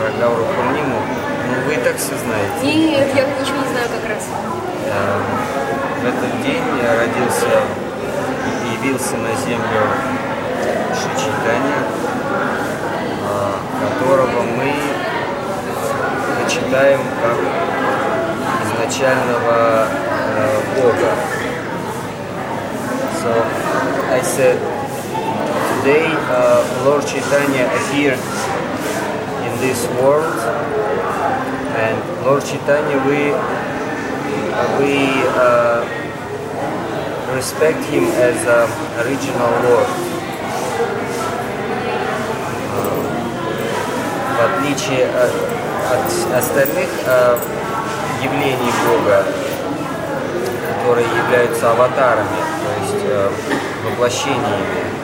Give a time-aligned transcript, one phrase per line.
[0.00, 0.98] про Гауру Пурниму.
[1.48, 2.64] Ну, вы и так все знаете.
[2.64, 4.24] Нет, я ничего не знаю как раз.
[4.86, 5.20] Э,
[6.00, 7.60] В этот день родился
[8.46, 9.82] и явился на землю
[10.96, 11.80] Шри Чайтанья,
[13.28, 13.52] э,
[13.98, 14.72] которого мы
[16.42, 17.36] почитаем как
[18.64, 21.12] изначального э, Бога.
[23.22, 23.30] So
[24.14, 24.58] I said
[25.76, 28.18] today uh, Lord Chaitanya appeared
[29.60, 30.40] this world
[31.76, 33.36] and Lord Chaitanya we
[34.80, 34.96] we
[35.36, 35.84] uh,
[37.36, 38.64] respect him as a
[39.04, 39.90] original Lord.
[42.72, 43.00] Uh,
[44.40, 45.32] В отличие от,
[45.92, 47.38] от остальных uh,
[48.22, 49.26] явлений Бога,
[50.72, 53.30] которые являются аватарами, то есть uh,
[53.84, 54.99] воплощениями,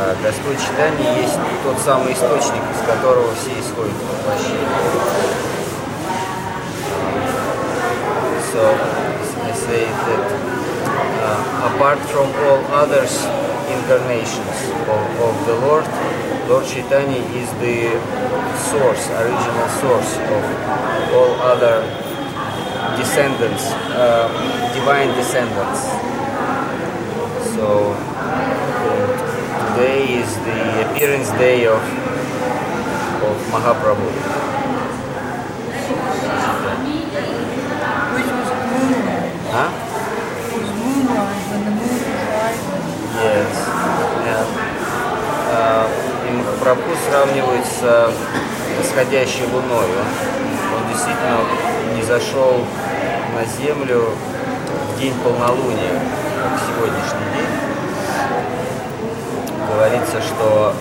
[0.00, 4.68] uh, Господь Читания есть тот самый источник, из которого все исходят воплощения.
[8.52, 8.62] So
[9.44, 10.24] I say that
[11.22, 13.12] uh, apart from all others
[13.68, 14.56] incarnations
[14.88, 15.84] of, of the Lord,
[16.48, 17.94] Lord Chaitanya is the
[18.56, 20.42] source, original source of
[21.14, 21.84] all other
[22.96, 24.26] descendants, uh,
[24.74, 25.92] divine descendants.
[27.54, 27.94] So
[29.80, 31.80] today is the appearance day of
[33.24, 34.08] of Mahaprabhu.
[38.14, 39.32] Which was moonlight.
[39.56, 39.70] Huh?
[39.72, 42.84] It was moonlight when the moon was rising.
[43.24, 43.52] Yes.
[44.28, 44.44] Yeah.
[45.48, 45.88] А,
[46.28, 48.12] И Махапрабху сравнивают с а,
[48.78, 49.88] восходящей луной.
[49.96, 50.08] Он,
[50.76, 51.40] он действительно
[51.96, 52.66] не зашел
[53.34, 54.10] на землю
[54.92, 55.94] в день полнолуния,
[56.42, 57.69] как сегодняшний день.
[60.10, 60.74] Говорится, что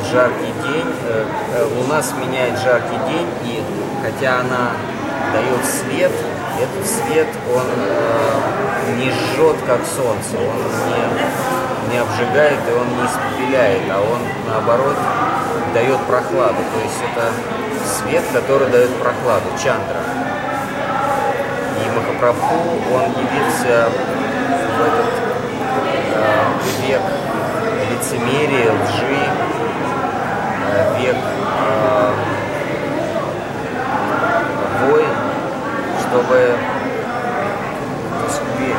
[0.00, 3.62] в жаркий день э, э, луна сменяет жаркий день, и
[4.02, 4.72] хотя она
[5.32, 6.10] дает свет,
[6.60, 10.56] этот свет он э, не жжет как солнце, он
[10.88, 14.18] не, не обжигает и он не испепеляет, а он
[14.50, 14.96] наоборот
[15.74, 16.56] дает прохладу.
[16.74, 17.30] То есть это
[17.86, 20.00] свет, который дает прохладу, чандра.
[21.84, 22.56] И Махапрабху,
[22.94, 23.90] он явился
[24.76, 25.27] в этот э,
[26.82, 27.02] век
[27.90, 29.48] лицемерия, лжи,
[30.98, 32.12] век э,
[34.82, 35.14] войн,
[36.00, 36.56] чтобы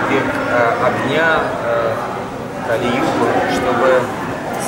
[0.09, 1.93] век э, огня, э,
[2.67, 3.99] Кали-югу, чтобы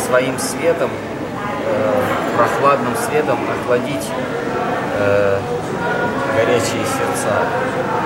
[0.08, 0.90] своим светом,
[2.36, 4.10] прохладным светом охладить
[6.36, 7.46] горячие сердца,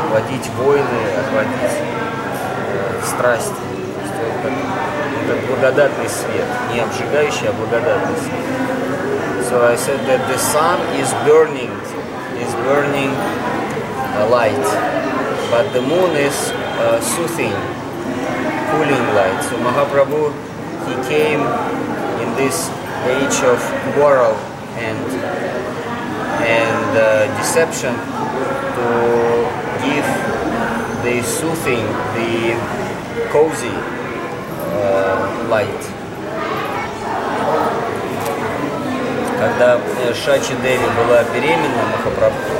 [0.03, 1.79] охладить войны, охладить
[3.05, 3.74] страсти.
[4.44, 8.70] То есть это, это благодатный свет, не обжигающий, а благодатный свет.
[9.48, 11.72] So I said that the sun is burning,
[12.38, 14.62] is burning uh, light,
[15.50, 17.50] but the moon is uh, soothing,
[18.70, 19.42] cooling light.
[19.42, 20.30] So Mahaprabhu,
[20.86, 21.40] he came
[22.22, 22.70] in this
[23.08, 23.58] age of
[23.94, 24.36] quarrel
[24.76, 25.02] and
[26.46, 27.94] and uh, deception
[28.76, 28.86] to
[29.82, 30.06] give
[31.02, 32.54] the soothing, the
[33.32, 33.93] cozy uh,
[35.49, 35.91] light.
[39.39, 42.55] Когда э, Шачи Деви была беременна Махапрабху,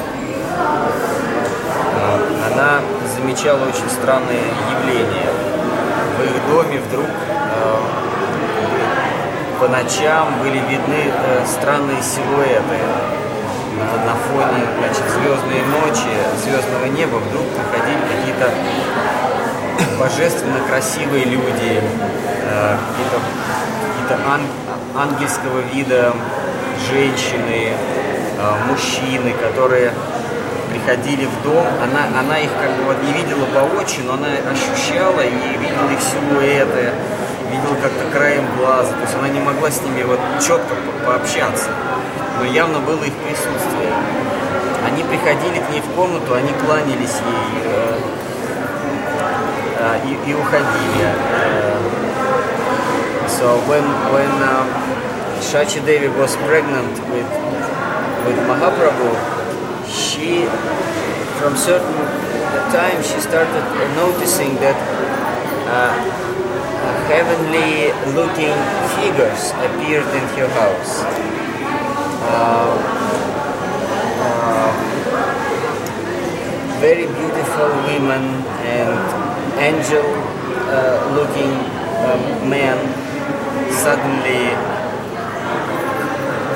[1.97, 2.19] а,
[2.51, 2.81] она
[3.15, 5.31] замечала очень странные явления.
[6.17, 7.81] В их доме вдруг а,
[9.59, 12.79] по ночам были видны э, странные силуэты.
[14.05, 16.13] На, фоне значит, звездной ночи,
[16.43, 18.49] звездного неба вдруг приходили какие-то
[19.99, 23.19] божественно красивые люди, э, какие-то
[23.87, 24.47] какие-то ан-
[24.95, 26.13] ангельского вида
[26.91, 29.93] женщины, э, мужчины, которые
[30.71, 35.21] приходили в дом, она, она их как бы вот не видела воочию, но она ощущала
[35.21, 36.91] и видела их силуэты,
[37.49, 41.69] видела как-то краем глаза, то есть она не могла с ними вот четко по- пообщаться,
[42.39, 43.93] но явно было их присутствие.
[44.85, 47.97] Они приходили к ней в комнату, они кланялись ей э,
[50.04, 51.04] и, и уходили.
[51.04, 51.78] Э,
[53.40, 54.66] So when when uh,
[55.40, 57.30] Shachi Devi was pregnant with
[58.26, 59.08] with Mahaprabhu,
[59.88, 60.44] she
[61.38, 62.04] from certain
[62.74, 63.64] time she started
[63.96, 64.76] noticing that
[65.72, 65.94] uh,
[67.08, 68.52] heavenly looking
[68.98, 71.00] figures appeared in her house.
[72.28, 72.76] Uh,
[74.20, 74.70] uh,
[76.82, 79.23] very beautiful women and
[79.57, 80.05] angel
[80.69, 81.51] uh, looking
[82.05, 82.77] um, men
[83.71, 84.51] suddenly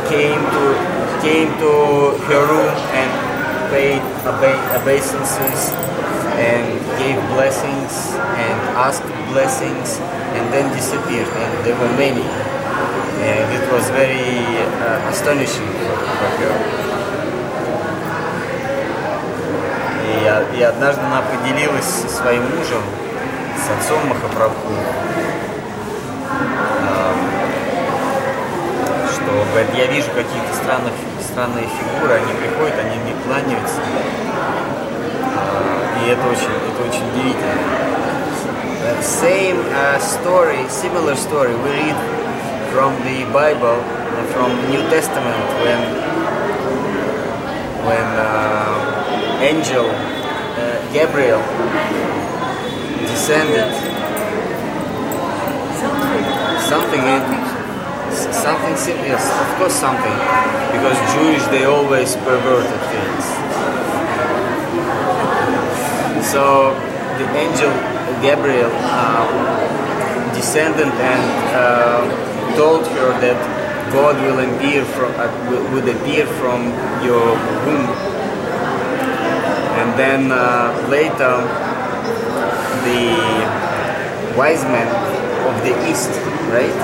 [0.10, 0.66] came to
[1.22, 1.72] came to
[2.28, 3.10] her room and
[3.72, 5.72] paid obe- obeisances
[6.40, 6.63] and
[6.98, 10.00] gave blessings and asked blessings
[10.36, 11.28] and then disappeared.
[11.28, 12.24] And there were many.
[12.24, 14.40] And it was very
[14.80, 16.88] uh, astonishing for her.
[20.56, 22.81] И, однажды она поделилась со своим мужем,
[23.57, 24.74] с отцом Махапрабху,
[26.88, 27.13] а,
[29.13, 33.81] что говорит, я вижу какие-то странных, странные фигуры, они приходят, они мне кланяются.
[35.36, 37.89] А, И это очень, это очень удивительно.
[38.80, 41.95] Uh, same uh, story, similar story we read
[42.71, 43.83] from the Bible,
[44.33, 45.81] from New Testament when
[47.83, 49.91] when uh, angel
[50.91, 51.41] Gabriel.
[53.06, 53.69] Descended
[56.69, 57.21] something in
[58.33, 58.75] something
[59.09, 60.18] yes of course something.
[60.74, 63.24] Because Jewish they always perverted things.
[66.31, 66.74] So
[67.18, 67.71] the angel
[68.21, 71.24] Gabriel uh, descended and
[71.56, 73.39] uh, told her that
[73.91, 76.69] God will appear from uh, will, appear from
[77.03, 77.33] your
[77.65, 77.88] womb
[79.89, 81.33] and then uh, later
[82.86, 84.88] the wise men
[85.50, 86.12] of the east
[86.53, 86.77] right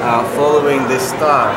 [0.00, 1.52] uh, following the star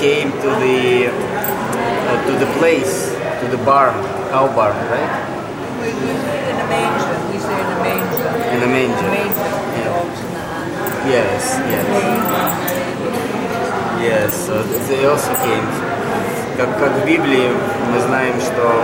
[0.00, 3.92] came to the uh, to the place to the barn
[4.32, 5.12] cow barn right
[5.76, 6.10] We, we
[6.48, 7.16] in a manger.
[7.28, 8.28] We say in a manger.
[8.56, 9.52] in a manger Manger.
[9.76, 10.00] Yeah.
[10.00, 11.12] Ox in the hand.
[11.12, 11.42] yes
[11.72, 11.86] yes
[14.08, 15.85] yes so they also came
[16.56, 17.50] как, как в Библии
[17.92, 18.82] мы знаем, что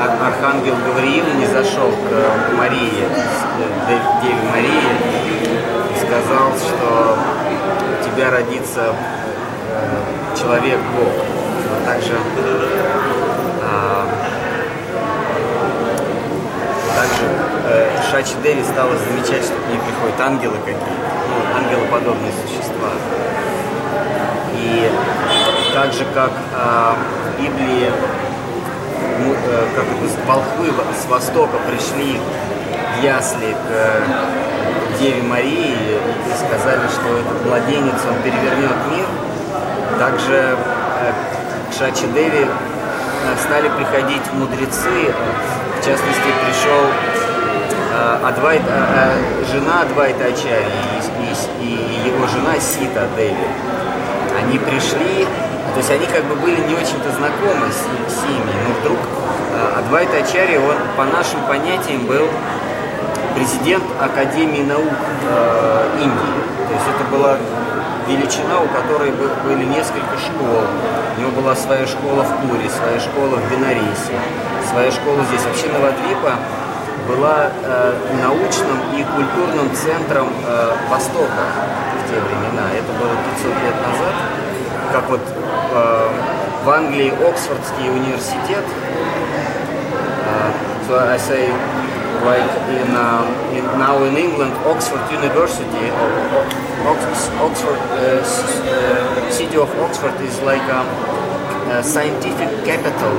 [0.00, 3.04] Ар- Архангел Гавриил не зашел к Марии,
[3.88, 4.90] Дев- Деве Марии,
[5.92, 7.16] и сказал, что
[8.00, 11.12] у тебя родится э, человек Бог.
[11.70, 12.12] Но также
[13.62, 14.06] а,
[16.96, 17.24] также
[17.68, 22.90] э, Шачи Деви стала замечать, что к ней приходят ангелы какие-то, ну, ангелоподобные существа.
[24.56, 24.90] И
[25.74, 26.94] так же, как а,
[27.36, 27.90] в Библии
[29.18, 30.68] ну, э, как это, волхвы
[31.02, 32.20] с востока пришли
[33.00, 34.00] в ясли к э,
[35.00, 39.06] Деве Марии и сказали, что этот младенец, он перевернет мир,
[39.98, 41.12] также э,
[41.70, 45.12] к Шачи Деви э, стали приходить мудрецы,
[45.80, 46.84] в частности, пришел
[47.92, 50.66] э, Адвайт, э, э, жена Адвайта Ачарьи
[51.20, 53.34] и, и- и его жена Сита Деви.
[54.38, 55.26] Они пришли,
[55.74, 57.82] то есть они как бы были не очень-то знакомы с,
[58.14, 62.28] с ними, но вдруг э, Адвайта Ачарья, он по нашим понятиям был
[63.34, 64.94] президент Академии наук
[65.28, 66.34] э, Индии.
[66.68, 67.36] То есть это была
[68.06, 70.62] величина, у которой бы- были несколько школ.
[71.16, 74.14] У него была своя школа в Пуре, своя школа в Бенарисе,
[74.70, 75.42] своя школа здесь.
[75.42, 76.34] Вообще Новодвипа
[77.08, 81.44] была э, научным и культурным центром э, Востока
[81.98, 82.70] в те времена.
[82.72, 83.10] Это было
[83.42, 84.14] 500 лет назад.
[84.92, 85.20] Как вот
[86.63, 88.63] в Англии Оксфордский университет,
[90.27, 90.51] uh,
[90.87, 91.49] so I say,
[92.25, 96.09] like in, um, in now in England, Oxford University, or
[96.91, 100.81] Ox- Oxford, uh, s- uh, city of Oxford is like a,
[101.79, 103.13] a scientific capital,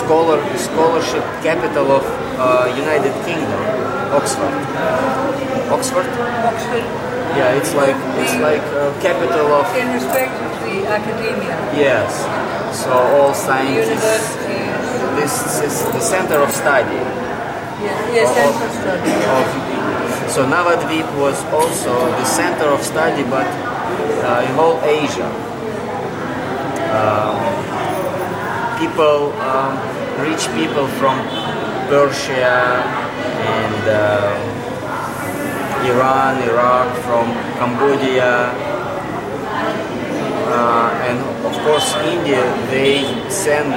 [0.00, 2.04] scholar scholarship capital of
[2.38, 3.60] uh, United Kingdom,
[4.12, 4.54] Oxford.
[5.70, 6.06] Oxford,
[6.44, 6.84] Oxford,
[7.38, 12.09] yeah, it's like it's like a capital of in respect of the academia, yes.
[12.81, 13.89] So all the scientists.
[13.89, 15.33] universities, This
[15.67, 16.95] is the center of study.
[17.81, 19.11] yes, yes, central study.
[19.37, 19.45] of
[20.29, 23.47] so Navadvip was also the center of study, but
[24.29, 25.29] uh, in all Asia.
[26.93, 27.37] Um,
[28.79, 29.73] people, um,
[30.21, 31.17] rich people from
[31.89, 32.81] Persia
[33.57, 34.33] and uh,
[35.89, 37.25] Iran, Iraq, from
[37.57, 38.53] Cambodia,
[40.49, 43.71] uh, and of course India, they send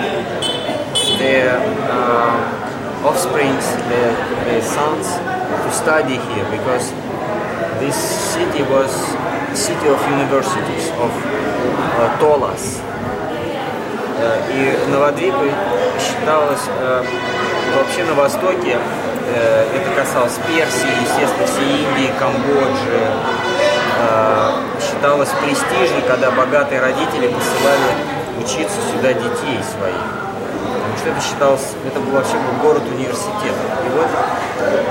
[1.19, 1.61] their
[1.91, 4.13] uh, offsprings, their,
[4.45, 5.07] their sons,
[5.63, 6.91] to study here because
[7.81, 7.97] this
[8.35, 8.91] city was
[9.55, 11.13] city of universities, of
[12.21, 12.81] uh.
[14.19, 15.51] Э, И Новодвипы
[15.99, 17.05] считалось э,
[17.77, 18.79] вообще на Востоке,
[19.35, 23.03] э, это касалось Персии, естественно, всей Индии, Камбоджи,
[23.99, 24.72] э,
[25.03, 27.91] считалось престижно, когда богатые родители посылали
[28.39, 29.99] учиться сюда детей своих.
[30.97, 33.57] что это считалось, это был вообще был город университет.
[33.85, 34.07] И вот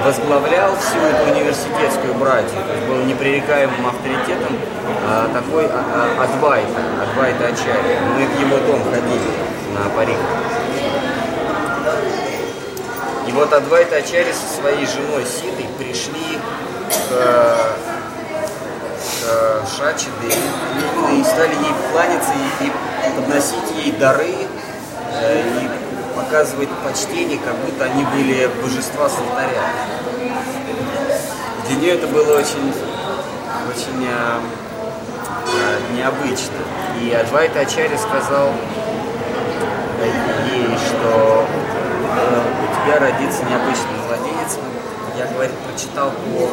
[0.04, 4.58] возглавлял всю эту университетскую братью, то есть был непререкаемым авторитетом
[5.08, 8.02] а, такой а, Адвайта, Адвайта Ачарья.
[8.18, 9.32] Мы в его дом ходили
[9.74, 10.18] на парик.
[13.30, 16.38] И вот Адвайта Ачарья со своей женой Ситой пришли
[17.10, 17.91] к,
[19.22, 22.72] к Шачи Деви и стали ей кланяться и,
[23.16, 24.36] подносить ей дары
[25.14, 29.14] э, и показывать почтение, как будто они были божества с.
[31.68, 32.74] Для нее это было очень,
[33.70, 34.40] очень э,
[35.48, 36.58] э, необычно.
[37.02, 38.50] И Адвайта Ачарья сказал
[40.52, 41.46] ей, что
[42.16, 44.58] э, у тебя родится необычный младенец.
[45.18, 46.50] Я, говорит, прочитал по,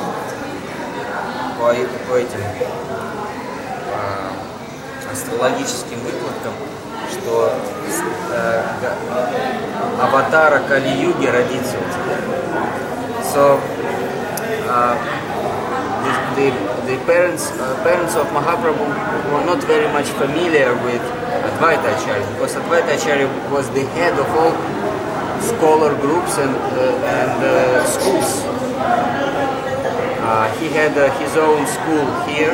[1.59, 1.75] по,
[2.09, 2.41] по этим
[3.91, 6.53] по астрологическим выкладкам,
[7.11, 7.53] что
[8.33, 8.63] э,
[10.01, 12.19] аватара Кали-юги родится у тебя.
[13.35, 13.61] So,
[14.69, 14.97] uh,
[16.37, 16.51] the,
[16.87, 18.87] the, parents, uh, parents of Mahaprabhu
[19.33, 21.03] were not very much familiar with
[21.49, 24.53] Advaita Acharya because Advaita Acharya was the head of all
[25.43, 28.45] scholar groups and, uh, and uh, schools.
[30.29, 32.53] Uh, he had uh, his own school here,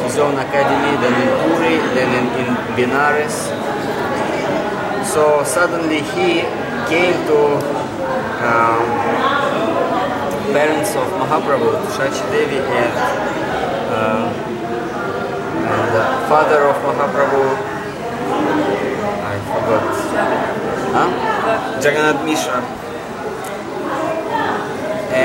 [0.00, 3.52] his own academy, then in Puri, then in, in Benares.
[5.04, 6.40] So suddenly he
[6.88, 7.60] came to
[8.40, 8.80] um,
[10.56, 12.94] parents of Mahaprabhu, Shachi Devi, and,
[13.92, 14.32] uh,
[15.68, 17.44] and the father of Mahaprabhu,
[19.20, 19.84] I forgot,
[20.96, 21.80] huh?
[21.84, 22.64] Jagannath Mishra,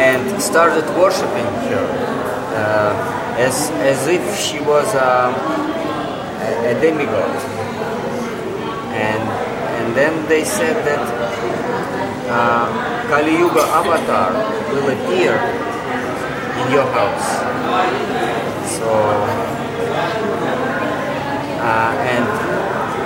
[0.00, 1.86] and started worshipping her
[2.56, 5.34] uh, as, as if she was um,
[6.42, 7.30] a, a demigod.
[8.96, 9.22] And,
[9.78, 11.02] and then they said that
[12.30, 12.66] uh,
[13.08, 14.32] Kali Yuga avatar
[14.72, 17.28] will appear in your house.
[18.78, 18.88] So,
[21.60, 22.26] uh, and,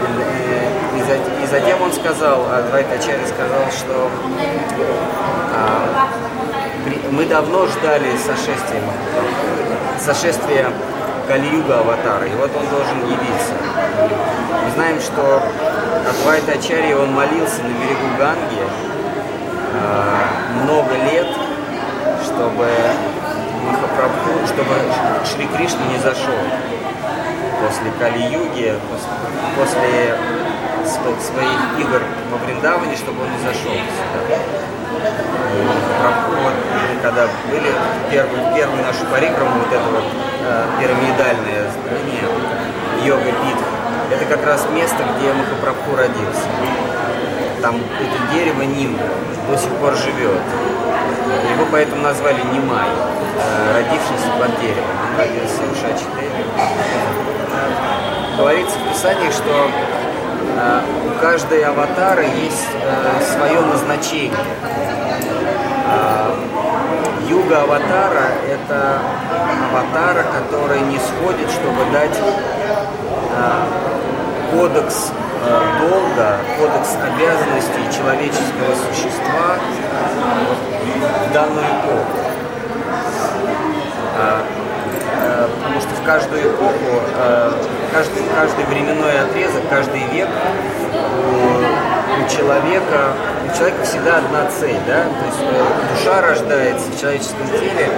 [0.06, 4.10] and, uh, и, за- и затем он сказал, Адвайт Ачарья сказал, что
[5.54, 6.33] а, при-
[7.11, 8.81] мы давно ждали сошествия,
[9.99, 10.67] сошествия
[11.27, 13.53] Кали-юга аватара, и вот он должен явиться.
[14.63, 15.41] Мы знаем, что
[16.07, 18.61] Адвайта Ачарья, он молился на берегу Ганги
[19.81, 21.27] а, много лет,
[22.23, 22.67] чтобы
[23.65, 24.75] Махапрабху, чтобы
[25.25, 26.37] Шри Кришна не зашел
[27.61, 29.09] после Кали-юги, после,
[29.57, 30.15] после
[30.85, 32.01] св- своих игр
[32.31, 34.37] во Вриндаване, чтобы он не зашел сюда.
[36.01, 36.53] Прабху, вот,
[37.05, 37.71] когда были
[38.09, 40.03] первую, первую нашу париграмму, вот это вот
[40.41, 42.25] э, пирамидальное здание,
[43.03, 43.57] йога пит,
[44.09, 46.49] это как раз место, где Махапрабху родился.
[47.61, 48.97] Там это дерево Ним
[49.47, 50.41] до сих пор живет.
[51.51, 54.89] Его поэтому назвали Нимай, э, родившийся под деревом.
[55.05, 56.43] Он родился в Шачи-Деве.
[58.35, 59.69] Говорится в Писании, что
[60.57, 64.33] э, у каждой аватара есть э, свое назначение.
[67.27, 68.99] Юга аватара– это
[69.71, 72.17] аватара, который не сходит, чтобы дать
[73.33, 73.67] а,
[74.51, 75.11] кодекс
[75.43, 79.57] а, долга, кодекс обязанностей человеческого существа
[81.27, 82.19] в данную эпоху.
[84.17, 84.43] А,
[85.17, 87.53] а, Потому что в каждую эпоху, а,
[87.91, 91.74] каждый, каждый временной отрезок, каждый век у,
[92.23, 93.13] у человека,
[93.45, 97.89] у человека всегда одна цель, да, то есть э, душа рождается в человеческом теле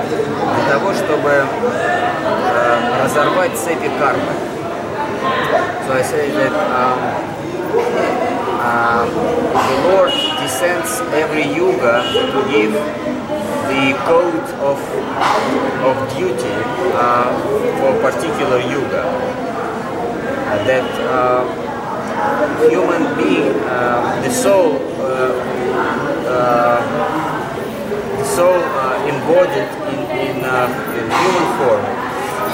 [0.55, 1.45] для того, чтобы э,
[3.03, 4.31] разорвать цепи кармы.
[5.88, 6.51] So I say that
[9.67, 12.74] the Lord descends every yuga to give
[13.67, 14.79] the code of
[15.83, 16.55] of duty
[16.93, 17.31] uh,
[17.79, 19.03] for particular yuga.
[20.67, 21.66] That uh,
[22.69, 25.31] human being, uh, the soul, uh,
[26.27, 26.79] uh,
[28.24, 30.38] soul uh, embodied in, in,
[30.97, 31.83] in human form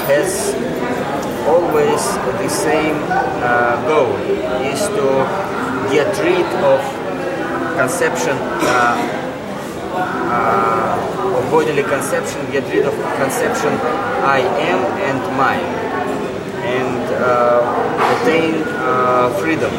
[0.08, 0.54] has
[1.48, 2.02] always
[2.40, 2.98] the same
[3.88, 4.12] goal
[4.64, 5.06] is to
[5.92, 6.80] get rid of
[7.76, 8.36] conception
[10.34, 13.72] uh, of bodily conception, get rid of conception
[14.24, 15.70] I am and mine,
[16.64, 19.72] and uh, attain uh, freedom.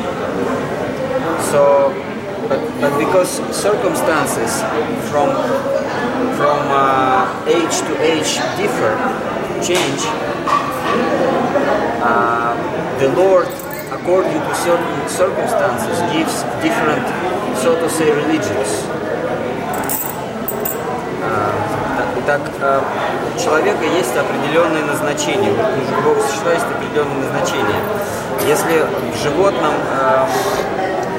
[1.52, 1.94] So,
[2.50, 4.62] but, but because circumstances
[5.10, 5.30] from
[6.38, 8.94] from uh, age to age differ,
[9.62, 10.02] change,
[12.04, 12.54] uh,
[13.00, 13.48] the Lord
[14.06, 17.02] according to certain circumstances, gives different,
[17.58, 19.05] so to say, religions.
[22.26, 22.84] Так, так,
[23.36, 27.82] у человека есть определенное назначение, у живого существа есть определенное назначение.
[28.48, 29.74] Если в животном,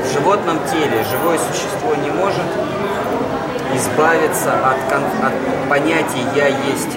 [0.04, 2.46] в животном теле живое существо не может
[3.74, 6.96] избавиться от, от понятия «я есть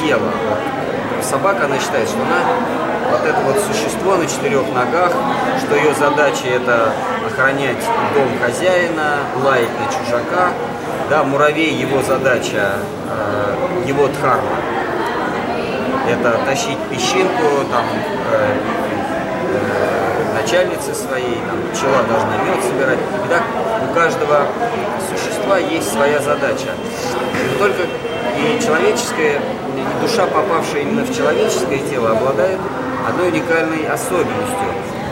[0.00, 0.30] тело»,
[1.22, 2.40] собака, она считает, что она
[3.10, 5.12] вот это вот существо на четырех ногах,
[5.60, 6.92] что ее задача это
[7.26, 7.82] охранять
[8.14, 10.50] дом хозяина, лаять на чужака.
[11.10, 12.76] Да, муравей, его задача,
[13.10, 14.56] э, его дхарма,
[16.08, 17.84] это тащить песчинку, там,
[18.32, 18.56] э,
[19.50, 22.98] э, начальницы своей, там, пчела должна мед собирать.
[22.98, 24.46] И у каждого
[25.10, 26.68] существа есть своя задача.
[27.58, 29.40] Только и человеческая,
[29.76, 32.58] и душа, попавшая именно в человеческое тело, обладает
[33.06, 34.68] одной уникальной особенностью.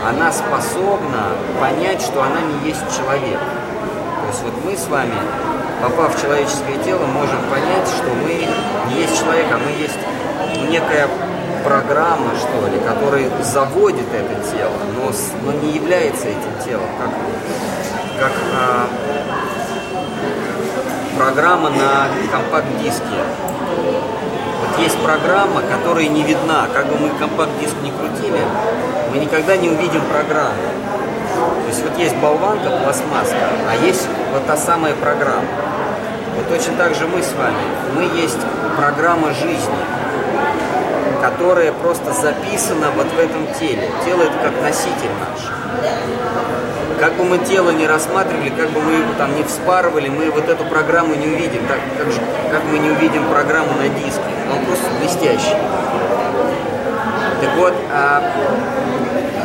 [0.07, 3.39] Она способна понять, что она не есть человек.
[3.39, 5.15] То есть вот мы с вами,
[5.83, 8.47] попав в человеческое тело, можем понять, что мы
[8.89, 9.99] не есть человек, а мы есть
[10.69, 11.09] некая
[11.65, 15.11] программа, что ли, которая заводит это тело, но,
[15.43, 17.09] но не является этим телом, как,
[18.19, 18.87] как а,
[21.17, 23.19] программа на компакт-диске.
[24.61, 26.67] Вот есть программа, которая не видна.
[26.73, 28.39] Как бы мы компакт-диск не крутили,
[29.11, 30.53] мы никогда не увидим программу.
[31.35, 35.72] То есть вот есть болванка, пластмасска, а есть вот та самая программа.
[36.49, 37.63] Точно так же мы с вами.
[37.95, 38.39] Мы есть
[38.77, 39.83] программа жизни,
[41.21, 43.89] которая просто записана вот в этом теле.
[44.05, 45.49] Тело это как носитель наш.
[46.99, 50.47] Как бы мы тело не рассматривали, как бы мы его там не вспарывали, мы вот
[50.47, 52.19] эту программу не увидим, так как, же,
[52.51, 54.21] как мы не увидим программу на диске.
[54.51, 55.57] Он просто блестящий.
[57.41, 58.23] Так вот, а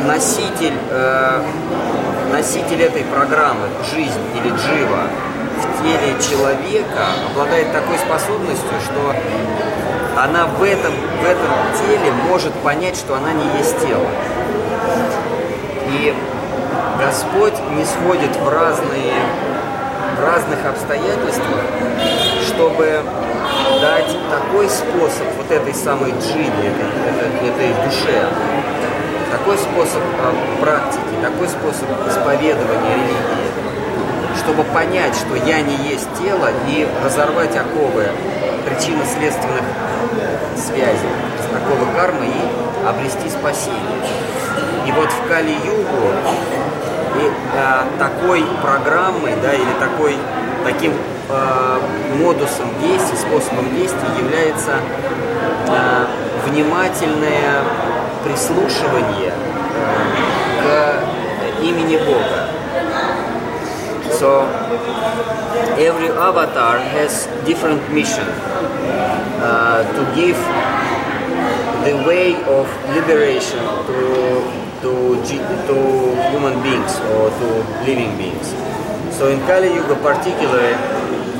[0.05, 1.41] носитель, э,
[2.31, 5.03] носитель этой программы, жизнь или джива,
[5.81, 9.15] теле человека обладает такой способностью, что
[10.21, 14.07] она в этом, в этом теле может понять, что она не есть тело.
[15.91, 16.13] И
[16.99, 19.13] Господь не сходит в разные,
[20.19, 21.63] в разных обстоятельствах,
[22.45, 23.01] чтобы
[23.81, 28.27] дать такой способ вот этой самой джине, этой, этой, этой душе,
[29.31, 33.48] такой способ э, практики, такой способ исповедования религии,
[34.49, 38.07] чтобы понять, что я не есть тело и разорвать оковы
[38.65, 39.61] причинно-следственных
[40.57, 41.13] связей,
[41.55, 43.77] оковы кармы и обрести спасение.
[44.87, 46.07] И вот в Кали-Югу
[47.15, 50.17] и э, такой программой, да, или такой,
[50.65, 50.93] таким
[51.29, 51.79] э,
[52.15, 54.71] модусом действия, способом действия является
[55.67, 56.05] э,
[56.47, 57.61] внимательное
[58.23, 59.31] прислушивание
[60.63, 61.01] э,
[61.59, 62.48] к имени Бога.
[64.19, 64.43] So
[65.79, 68.27] every avatar has different mission
[69.39, 70.35] uh, to give
[71.87, 74.43] the way of liberation to
[74.83, 75.77] to, to
[76.35, 77.47] human beings or to
[77.87, 78.47] living beings.
[79.15, 80.75] So in Kali Yuga particularly,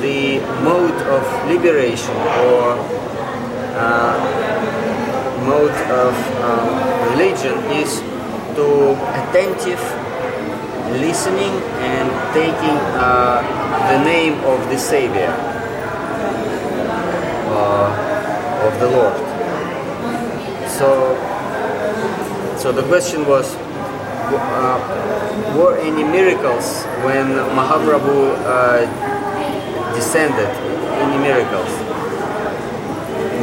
[0.00, 2.16] the mode of liberation
[2.48, 2.80] or
[3.76, 4.16] uh,
[5.44, 6.16] mode of
[6.48, 8.00] um, religion is
[8.56, 9.99] to attentive
[10.99, 13.41] listening and taking uh,
[13.91, 15.33] the name of the Savior,
[17.51, 19.17] uh, of the Lord.
[20.69, 21.15] So
[22.57, 23.53] so the question was,
[24.33, 24.79] uh,
[25.55, 28.89] were any miracles when Mahaprabhu uh,
[29.93, 30.49] descended?
[30.97, 31.69] Any miracles?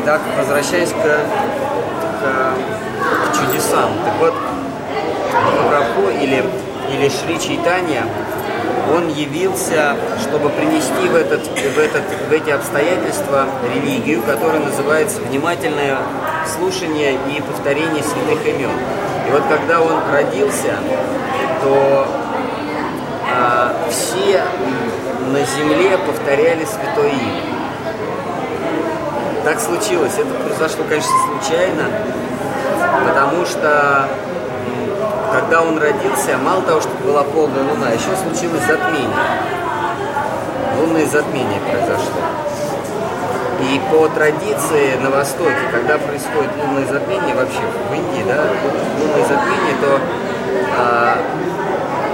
[0.02, 2.24] Итак, возвращаясь к, к,
[3.22, 3.90] к чудесам.
[4.04, 4.34] Так вот,
[5.32, 6.42] Махапрабху или,
[6.91, 8.05] или Шри Чайтанья,
[8.93, 15.97] он явился, чтобы принести в, этот, в, этот, в эти обстоятельства религию, которая называется внимательное
[16.47, 18.71] слушание и повторение святых имен.
[19.27, 20.75] И вот когда он родился,
[21.61, 22.07] то
[23.35, 24.41] а, все
[25.31, 27.57] на земле повторяли святое имя.
[29.43, 30.13] Так случилось.
[30.17, 31.83] Это произошло, конечно, случайно,
[33.05, 34.07] потому что
[35.31, 39.09] когда он родился, мало того, что была полная луна, еще случилось затмение.
[40.79, 42.21] Лунное затмение произошло.
[43.61, 48.43] И по традиции на Востоке, когда происходит лунное затмение, вообще в Индии, да,
[48.99, 49.99] лунное затмение, то
[50.77, 51.17] а,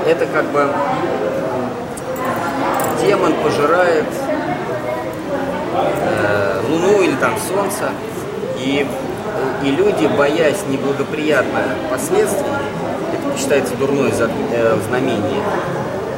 [0.07, 0.69] это как бы
[3.01, 4.05] демон пожирает
[5.75, 7.89] э, Луну или там Солнце,
[8.57, 8.87] и
[9.63, 12.43] и люди, боясь неблагоприятных последствий,
[13.13, 15.41] это считается дурное э, знамение,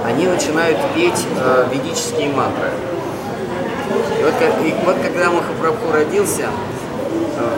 [0.06, 2.70] они начинают петь э, ведические мантры.
[4.20, 4.34] И вот,
[4.66, 7.50] и вот когда Махапрабху родился, э,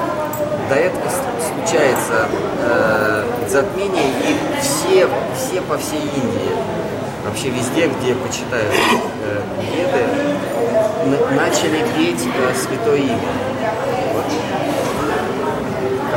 [0.69, 2.27] до этого случается
[3.47, 6.51] затмение, и все, все по всей Индии,
[7.25, 8.73] вообще везде, где почитают
[9.61, 10.03] веды,
[11.05, 13.17] на- начали петь э, святое имя.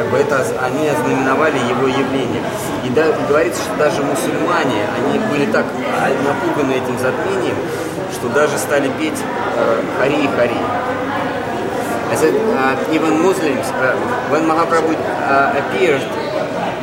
[0.00, 2.40] Как бы это они ознаменовали его явление.
[2.86, 7.54] И, да, говорится, что даже мусульмане, они были так а, напуганы этим затмением,
[8.10, 9.20] что даже стали петь
[9.56, 10.56] э, Хари и Хари.
[12.10, 13.94] I said, uh, even Muslims, uh,
[14.30, 16.00] when Mahaprabhu uh, appeared,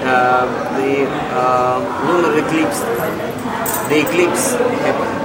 [0.06, 0.46] uh,
[0.78, 2.82] the uh, lunar eclipse,
[3.90, 4.54] the eclipse
[4.86, 5.18] happened.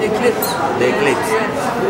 [0.00, 0.54] Eclipse.
[0.78, 1.30] The eclipse.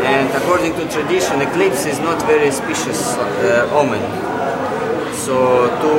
[0.03, 4.30] And according to tradition, eclipse is not very auspicious uh, omen.
[5.31, 5.93] So to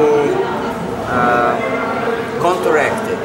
[1.09, 1.57] uh,
[2.45, 3.25] counteract it,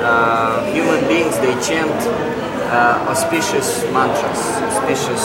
[0.00, 1.92] uh, human beings they chant
[2.72, 4.40] uh, auspicious mantras,
[4.72, 5.20] auspicious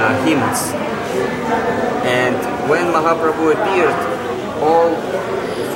[0.00, 0.72] uh, hymns.
[2.08, 2.40] And
[2.70, 4.00] when Mahaprabhu appeared,
[4.64, 4.96] all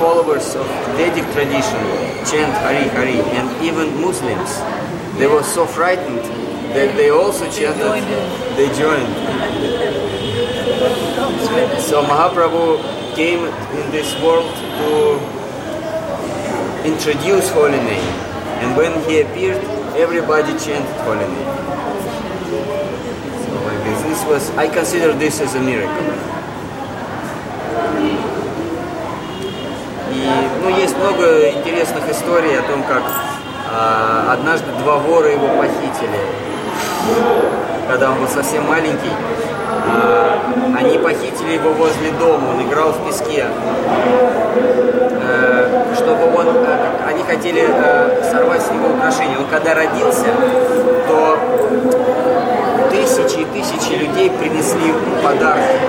[0.01, 0.65] followers of
[0.97, 1.85] Vedic tradition
[2.25, 4.49] chant Hari Hari, and even Muslims,
[5.19, 6.25] they were so frightened
[6.73, 8.01] that they also chanted.
[8.57, 9.84] They joined.
[11.55, 15.15] So Mahaprabhu came in this world to
[16.83, 18.03] introduce holy name.
[18.59, 19.63] And when he appeared,
[19.95, 21.51] everybody chanted holy name.
[23.47, 26.03] So like this, this was, I consider this as a miracle.
[30.11, 30.27] И
[30.61, 33.03] ну, есть много интересных историй о том, как
[33.71, 36.19] а, однажды два вора его похитили,
[37.87, 39.11] когда он был совсем маленький.
[40.77, 43.45] Они похитили его возле дома, он играл в песке.
[45.27, 49.37] Э, чтобы он, э, они хотели э, сорвать с него украшения.
[49.37, 50.27] Он когда родился,
[51.07, 51.37] то
[52.91, 54.93] тысячи и тысячи людей принесли
[55.23, 55.79] подарки.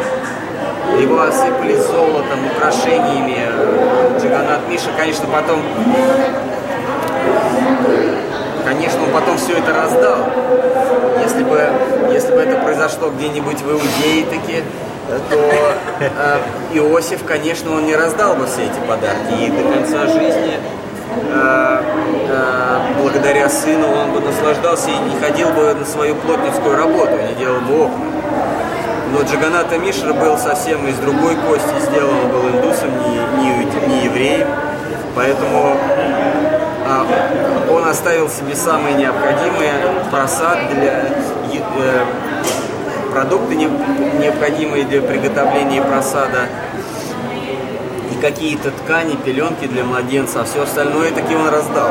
[1.00, 3.46] Его осыпали золотом, украшениями.
[4.20, 5.60] Джиганат Миша, конечно, потом
[8.86, 10.18] Конечно, он потом все это раздал.
[11.20, 11.60] Если бы,
[12.12, 14.62] если бы это произошло где-нибудь в Иудее таки,
[15.28, 16.38] то э,
[16.72, 19.34] Иосиф, конечно, он не раздал бы все эти подарки.
[19.40, 20.60] И до конца жизни,
[21.32, 21.80] э,
[22.28, 27.34] э, благодаря сыну, он бы наслаждался и не ходил бы на свою плотницкую работу, не
[27.34, 28.06] делал бы окна.
[29.12, 34.46] Но Джаганата Мишра был совсем из другой кости сделан, был индусом, не, не, не евреем.
[35.16, 35.76] Поэтому
[37.70, 39.72] он оставил себе самые необходимые
[40.10, 40.92] просад для
[41.52, 42.04] э,
[43.12, 43.70] продукты не-
[44.20, 46.46] необходимые для приготовления просада
[48.12, 51.90] и какие-то ткани, пеленки для младенца, а все остальное таки он раздал.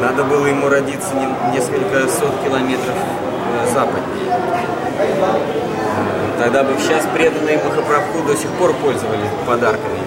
[0.00, 4.36] Надо было ему родиться не- несколько сот километров э, западнее.
[6.38, 10.00] Тогда бы сейчас преданные Махапрабху до сих пор пользовались подарками,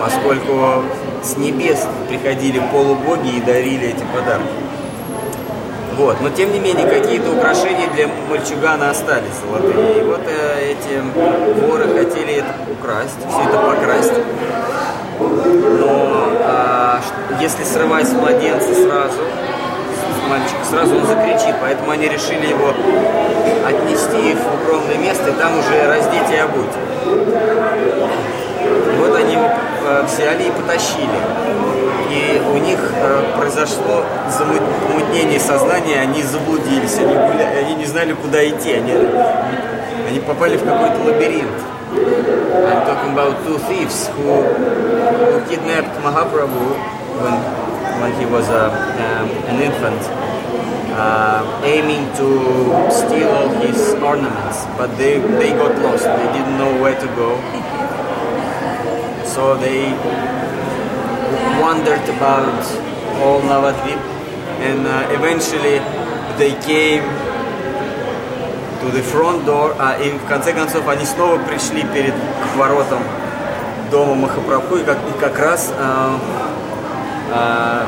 [0.00, 0.82] поскольку
[1.24, 4.46] с небес приходили полубоги и дарили эти подарки.
[5.96, 6.20] Вот.
[6.20, 10.00] Но тем не менее, какие-то украшения для мальчугана остались золотые.
[10.00, 14.12] И вот э, эти воры хотели это украсть, все это покрасть.
[15.20, 16.28] Но
[17.00, 22.70] ш- если срывать с младенца сразу, с мальчика сразу он закричит, поэтому они решили его
[23.66, 26.74] отнести в укромное место и там уже раздеть и обуть.
[28.98, 29.48] Вот они его э,
[30.06, 31.18] взяли и потащили.
[32.10, 38.46] И у них э, произошло замутнение сознания, они заблудились, они, гуля- они не знали, куда
[38.48, 38.92] идти, они,
[40.08, 41.50] они попали в какой-то лабиринт.
[41.96, 46.74] I'm talking about two thieves who, who kidnapped Mahaprabhu
[47.22, 47.34] when,
[48.02, 48.66] when he was a,
[48.98, 50.02] um, an infant,
[50.96, 56.04] uh, aiming to steal all his ornaments, but they, they got lost.
[56.04, 57.38] They didn't know where to go.
[59.34, 59.90] So they
[61.60, 62.62] wandered about
[63.20, 63.98] all Navadvip
[64.62, 65.82] and uh, eventually
[66.38, 67.02] they came
[68.80, 72.14] to the front door, а, и в конце концов они снова пришли перед
[72.56, 73.02] воротам
[73.90, 76.16] дома Махапрабху, и как, и как раз а,
[77.32, 77.86] а,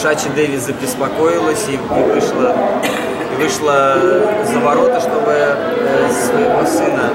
[0.00, 2.54] Шачи Деви забеспокоилась и, и вышла,
[3.38, 3.96] вышла
[4.44, 7.10] за ворота, чтобы э, своего сына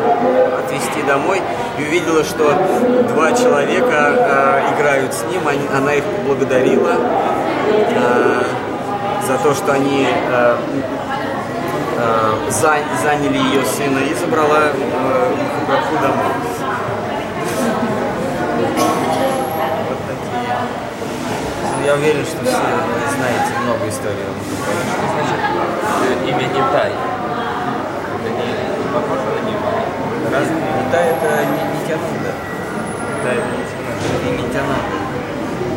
[0.60, 1.42] отвезти домой,
[1.78, 2.54] и увидела, что
[3.14, 5.42] два человека э, играют с ним,
[5.76, 8.44] она их поблагодарила э,
[9.28, 10.08] за то, что они
[12.50, 14.72] за- заняли ее сына и забрала
[15.38, 16.34] Махапрабху домой.
[19.90, 20.58] Вот такие.
[21.72, 24.24] Ну, я уверен, что все знаете много историй
[25.14, 25.40] значит
[26.28, 26.92] имя Нитай?
[28.16, 29.84] Это не похоже на Нитай?
[30.32, 32.32] Разве Нитай это не Нитянанда?
[33.18, 33.96] Нитай это Тимур.
[34.16, 34.98] Это Нитянанда.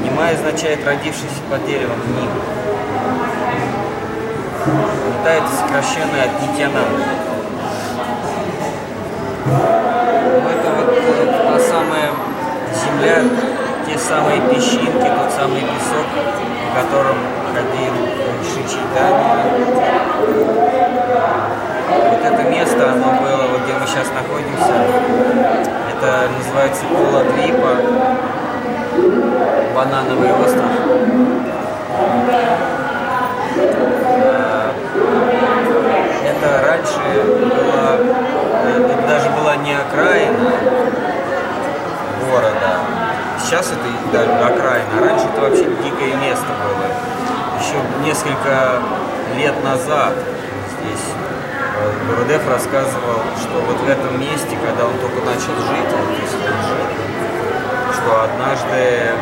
[0.05, 2.31] Нимай означает родившийся под деревом Ним.
[5.09, 7.07] Нитай это сокращенное от Нитянанда.
[9.47, 10.89] Ну, это вот
[11.47, 12.11] та самая
[12.75, 13.23] земля,
[14.07, 17.17] самые песчинки, тот самый песок, по которым
[17.53, 17.93] ходил
[18.45, 19.43] Ши Чайтанья.
[22.11, 24.75] Вот это место, оно было, вот где мы сейчас находимся,
[25.91, 27.73] это называется Куладвипа,
[29.75, 30.71] банановый остров.
[34.19, 34.71] Э,
[36.27, 37.01] Это раньше
[37.41, 37.97] была,
[38.63, 40.53] э, это даже была не окраина
[42.31, 43.06] города.
[43.47, 46.91] Сейчас это даже окраина, раньше это вообще дикое место было.
[47.63, 48.83] Еще несколько
[49.37, 50.15] лет назад
[50.75, 51.07] здесь
[51.79, 56.35] э, Гурудев рассказывал, что вот в этом месте, когда он только начал жить, вот здесь
[56.43, 56.91] он жил,
[57.95, 59.15] что однажды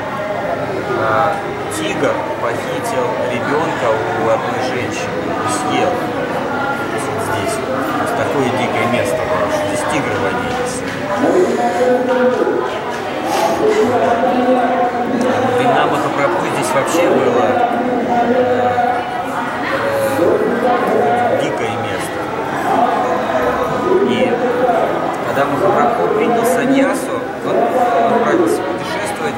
[1.02, 1.37] а,
[1.76, 5.92] тигр похитил ребенка у одной женщины и съел.
[5.92, 7.60] Вот здесь.
[8.00, 10.80] Есть такое дикое место было, что здесь тигры водились.
[15.57, 17.46] Времена Махапрабху здесь вообще было
[18.24, 18.44] э,
[20.18, 22.18] э, дикое место.
[24.11, 24.33] И
[25.29, 27.57] когда Махапрабху принял саньясу, он
[28.14, 29.35] отправился путешествовать,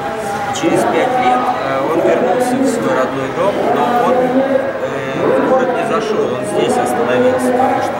[0.51, 4.87] и через пять лет э, он вернулся в свой родной дом, но он э,
[5.23, 7.95] в город не зашел, он здесь остановился, потому что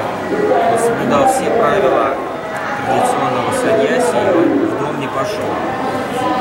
[0.72, 2.06] он соблюдал все правила
[2.88, 5.52] традиционного саньяси, и он в дом не пошел.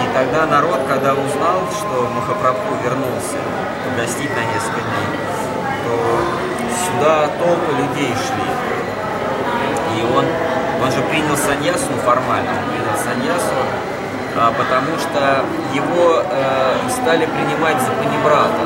[0.03, 3.41] И тогда народ, когда узнал, что Махапрабху вернулся
[3.89, 5.09] погостить на несколько дней,
[5.83, 5.97] то
[6.85, 8.45] сюда толпы людей шли.
[9.97, 10.27] И он,
[10.85, 13.57] он же принял саньясу, формально, принял саньясу,
[14.37, 18.61] а, потому что его э, стали принимать за панибрата.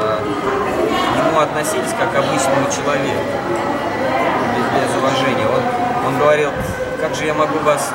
[0.00, 3.24] Э, к нему относились как к обычному человеку,
[4.56, 5.46] без, без уважения.
[5.48, 6.50] Он, он говорил,
[6.98, 7.92] как же я могу вас,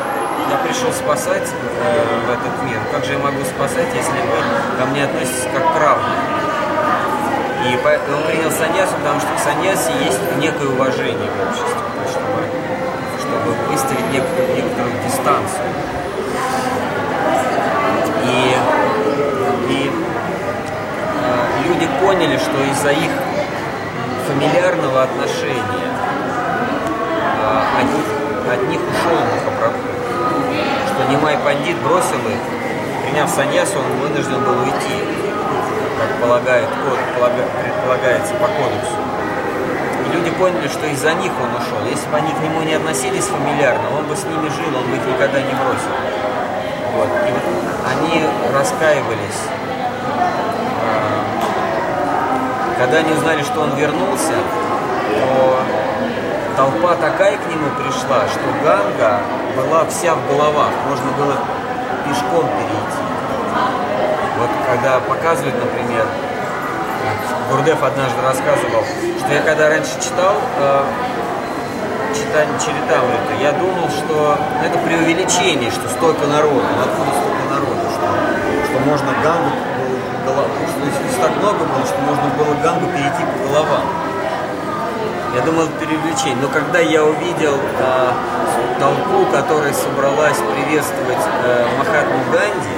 [0.49, 4.85] я пришел спасать э, в этот мир, как же я могу спасать, если вы ко
[4.87, 6.15] мне относитесь как к равному?
[7.67, 11.75] И поэтому он принял саньясу, потому что к саньясе есть некое уважение в обществе,
[12.09, 12.41] чтобы,
[13.19, 15.69] чтобы выставить некоторую, некоторую дистанцию.
[18.25, 18.55] И,
[19.73, 23.11] и э, люди поняли, что из-за их
[24.27, 25.89] фамильярного отношения
[27.41, 29.98] э, от, них- от них ушел Махапрабху.
[30.99, 32.41] Что Нимай Пандит бросил их,
[33.05, 34.99] приняв саньясу, он вынужден был уйти,
[35.97, 38.97] как полагает, код, полага- предполагается по кодексу.
[40.05, 41.79] И люди поняли, что из-за них он ушел.
[41.89, 44.97] Если бы они к нему не относились фамильярно, он бы с ними жил, он бы
[44.97, 45.95] их никогда не бросил.
[46.95, 47.07] Вот.
[47.07, 47.43] И вот
[47.95, 49.41] они раскаивались.
[50.83, 51.23] А,
[52.77, 54.33] Когда они узнали, что он вернулся,
[55.13, 55.61] то
[56.59, 59.21] толпа такая к нему пришла, что Ганга
[59.55, 61.35] была вся в головах, можно было
[62.03, 62.99] пешком перейти.
[64.37, 66.05] Вот когда показывают, например,
[67.49, 68.83] Гурдев однажды рассказывал,
[69.19, 70.83] что я когда раньше читал э,
[72.13, 78.79] читание Чаритамрита, я думал, что это преувеличение, что столько народу, откуда столько народу, что, что
[78.83, 79.51] можно Гангу,
[80.25, 80.51] по голов-
[81.07, 84.08] что так много было, что можно было Гангу перейти по головам.
[85.35, 86.37] Я думал, преувеличение.
[86.41, 88.11] Но когда я увидел э,
[88.79, 92.75] толпу, которая собралась приветствовать э, Махатму Ганди,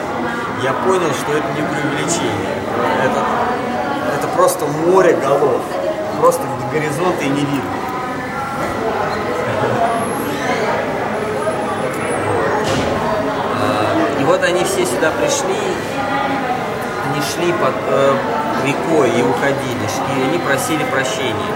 [0.62, 2.52] я понял, что это не преувеличение.
[3.04, 3.22] Это,
[4.18, 5.62] это просто море голов.
[6.20, 7.82] Просто до горизонта и не видно.
[14.20, 15.58] И вот они все сюда пришли,
[17.10, 18.16] они шли под э,
[18.64, 21.50] рекой и уходили, и они просили прощения.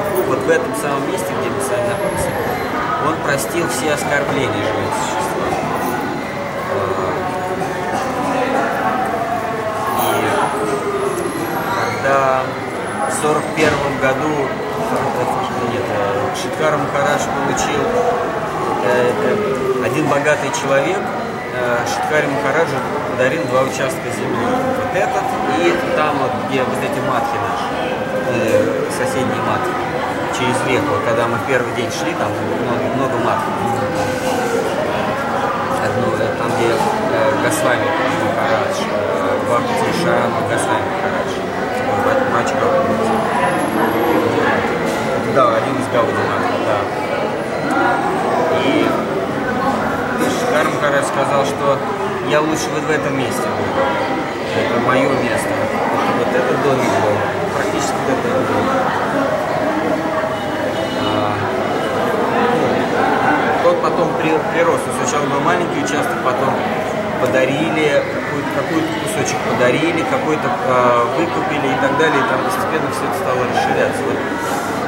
[0.00, 2.30] Вот в этом самом месте, где мы с вами находимся,
[3.06, 5.52] он простил все оскорбления живым существам.
[6.72, 7.12] А,
[10.00, 10.32] И
[12.00, 12.42] когда
[13.10, 13.68] в 41
[14.00, 15.22] году э,
[15.72, 17.84] нет, э, Шиткар Махарадж получил
[18.84, 21.00] э, э, один богатый человек
[21.54, 22.76] э, Шиткари Махараджу
[23.10, 24.46] подарил два участка земли.
[24.78, 25.24] Вот этот
[25.58, 29.72] и там вот, где вот эти матхи наши, соседние матхи.
[30.36, 30.94] через реку.
[31.06, 33.52] Когда мы в первый день шли, там много, много матов.
[35.84, 36.76] Одну, э, там, где э,
[37.44, 37.86] Госвами
[38.24, 41.32] Махарадж, э, Бхакти Шарама Госвами Махарадж,
[42.32, 42.68] мачка.
[45.34, 46.78] Да, один из Гауди матов, да.
[48.62, 48.86] И
[50.40, 51.78] Шикар Махарадж сказал, что
[52.28, 54.21] я лучше вот в этом месте буду.
[54.54, 55.48] Это мое место.
[56.18, 57.16] Вот этот домик был,
[57.56, 58.64] практически вот это был.
[61.00, 61.32] А,
[63.64, 64.80] Тот потом при- прирос.
[65.00, 66.52] Сначала был маленький участок, потом
[67.20, 72.18] подарили, какой-то, какой-то кусочек подарили, какой-то а, выкупили и так далее.
[72.18, 74.02] И там постепенно все это стало расширяться.
[74.04, 74.18] Вот,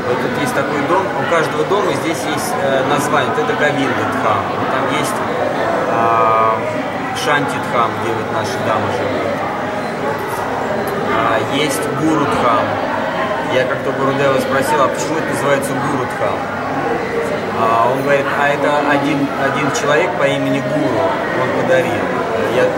[0.09, 3.31] вот тут есть такой дом, у каждого дома здесь есть э, название.
[3.31, 4.43] Вот это Гавинда Дхам.
[4.69, 5.17] Там есть
[5.91, 6.59] а,
[7.17, 9.24] Шанти Дхам, где вот наши дамы живут.
[11.35, 12.63] А, есть Гуру Дхам.
[13.53, 16.39] Я как-то Гурудева спросил, а почему это называется Гуру Дхам?
[17.59, 21.11] А он говорит, а это один, один человек по имени Гуру,
[21.43, 22.07] он подарил.
[22.55, 22.71] Я, э,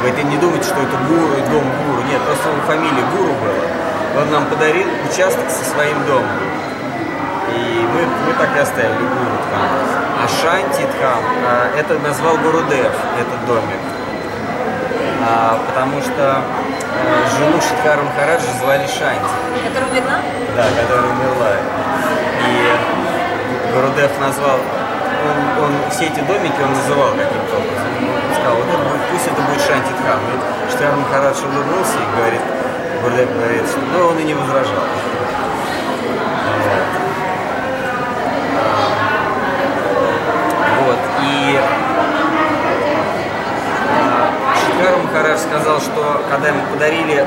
[0.00, 2.02] говорит, не думайте, что это гуру, дом гуру.
[2.10, 4.22] Нет, просто его фамилия Гуру была.
[4.22, 6.26] Он нам подарил участок со своим домом.
[7.54, 9.70] И мы, мы так и оставили Гуру Дхам.
[10.18, 13.78] А Шанти Дхам, а, это назвал Гурудев, этот домик.
[15.22, 16.42] А, потому что
[17.36, 19.30] жену Шидхара Махараджа звали Шанти.
[19.66, 20.18] Которая умерла?
[20.56, 21.52] Да, которая умерла.
[22.46, 27.90] И Гурудев назвал, он, он все эти домики он называл каким-то образом.
[27.98, 30.20] Он сказал, вот это будет, пусть это будет Шантитхам.
[30.30, 32.40] И Штиар Махарадж улыбнулся и говорит,
[33.02, 34.84] Гурудев говорит, что ну, он и не возражал.
[36.64, 36.84] Вот.
[38.56, 38.88] А,
[40.84, 41.60] Вот, и
[44.84, 47.24] Шикар Махарадж сказал, что когда ему подарили э,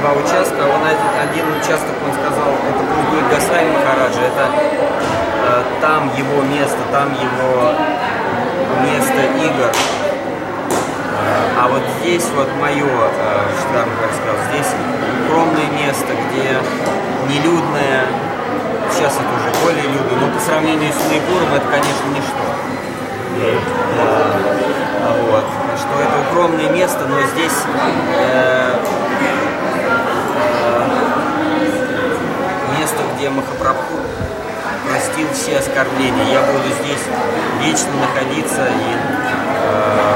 [0.00, 6.10] два участка, он один, один участок, он сказал, это будет Гасай Махараджа, это э, там
[6.16, 7.70] его место, там его
[8.82, 9.70] место игр.
[11.22, 14.74] Э, А вот здесь вот мое, Махарадж сказал, здесь
[15.24, 16.58] укромное место, где
[17.28, 18.06] нелюдное,
[18.90, 22.51] сейчас это уже более людно, но по сравнению с Майпуром это, конечно, ничто.
[23.34, 25.44] А, Вот.
[25.78, 27.58] Что это укромное место, но здесь
[28.14, 28.78] э, э,
[32.78, 33.96] место, где Махапрабху
[34.88, 36.24] простил все оскорбления.
[36.32, 37.04] Я буду здесь
[37.60, 38.96] вечно находиться и
[39.64, 40.14] э,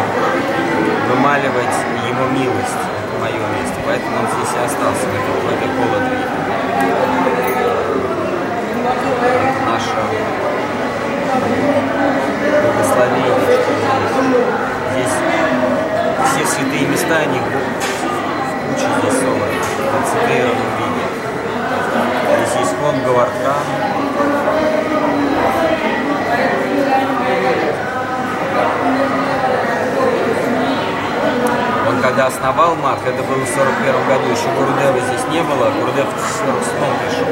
[1.09, 1.77] вымаливать
[2.07, 2.83] ему милость.
[3.01, 3.77] Это мое место.
[3.87, 6.19] Поэтому он здесь и остался, в этой, в этой колодре.
[9.25, 9.97] Это наше
[12.63, 13.73] благословение, что
[14.93, 15.15] здесь,
[16.33, 16.63] здесь все
[17.07, 17.53] святые места, они в
[19.93, 21.05] концентрированном виде.
[22.37, 23.65] Здесь есть фон Гавардхан,
[31.89, 36.07] Он когда основал Мат, это было в 41 году, еще Гурдева здесь не было, Гурдев
[36.07, 37.29] в 47 пришел.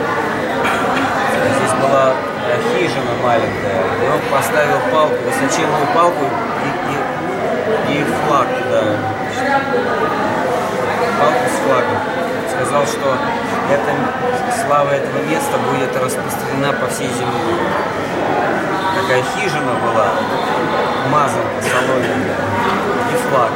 [1.59, 6.25] Здесь была э, хижина маленькая, и он поставил палку, высоченную палку
[6.63, 9.25] и, и, и флаг туда.
[9.55, 11.99] Палку с флагом.
[12.51, 13.17] Сказал, что
[13.71, 13.91] это,
[14.67, 17.55] слава этого места будет распространена по всей земле.
[19.01, 20.09] Такая хижина была,
[21.13, 22.37] мазанка соломенная,
[23.13, 23.51] и флаг.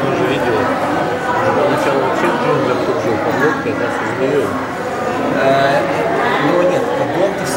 [0.00, 0.58] Тоже видел.
[1.54, 4.46] Поначалу вообще в джунглях тут жил, под лодкой, да, со змеей.
[5.42, 5.80] Э,
[6.46, 6.82] Ну нет,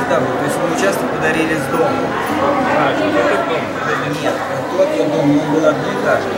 [0.08, 0.38] всегда был.
[0.38, 2.08] То есть мы участок подарили с домом.
[2.78, 3.62] А, что это дом?
[4.22, 4.34] Нет,
[4.72, 6.38] тот я дом, он был одноэтажный.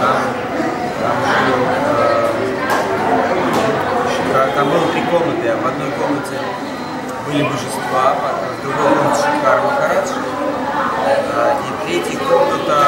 [0.00, 0.16] Там,
[1.00, 1.16] там
[1.48, 1.62] жил,
[4.34, 6.36] э, там было три комнаты, а в одной комнате
[7.26, 10.10] были божества, а в другой комнате Шикар Махарадж,
[11.34, 12.78] а, и третья комната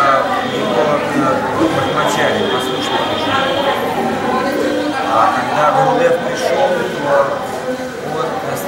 [0.53, 1.29] его э,
[1.75, 3.01] Брахмачари, послушный
[5.13, 7.40] А когда Гурудев пришел, то э,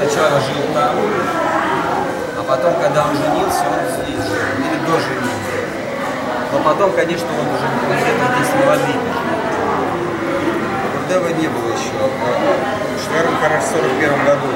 [0.03, 0.97] сначала жил там,
[2.39, 5.63] а потом, когда он женился, он здесь жил, или до женитьбы.
[6.53, 9.15] Но потом, конечно, он уже где-то здесь на Владимире.
[10.93, 11.95] Гурдева не было еще.
[12.99, 14.51] Штверн Хараш в 41 году.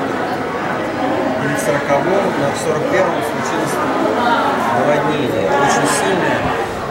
[1.44, 3.76] Или в 40 но в 41-м случилось
[4.78, 5.47] наводнение.
[5.62, 6.40] Очень сильное,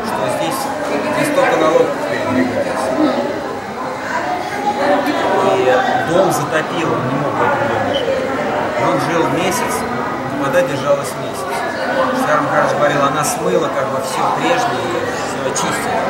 [0.07, 0.59] что здесь,
[1.17, 2.85] здесь только на лодках передвигались.
[5.45, 5.73] И
[6.09, 8.25] дом затопило, он не мог в этом доме жить.
[8.79, 9.73] И он жил месяц,
[10.43, 11.35] вода держалась месяц.
[13.55, 16.03] Смыла как бы все прежнее все очистила.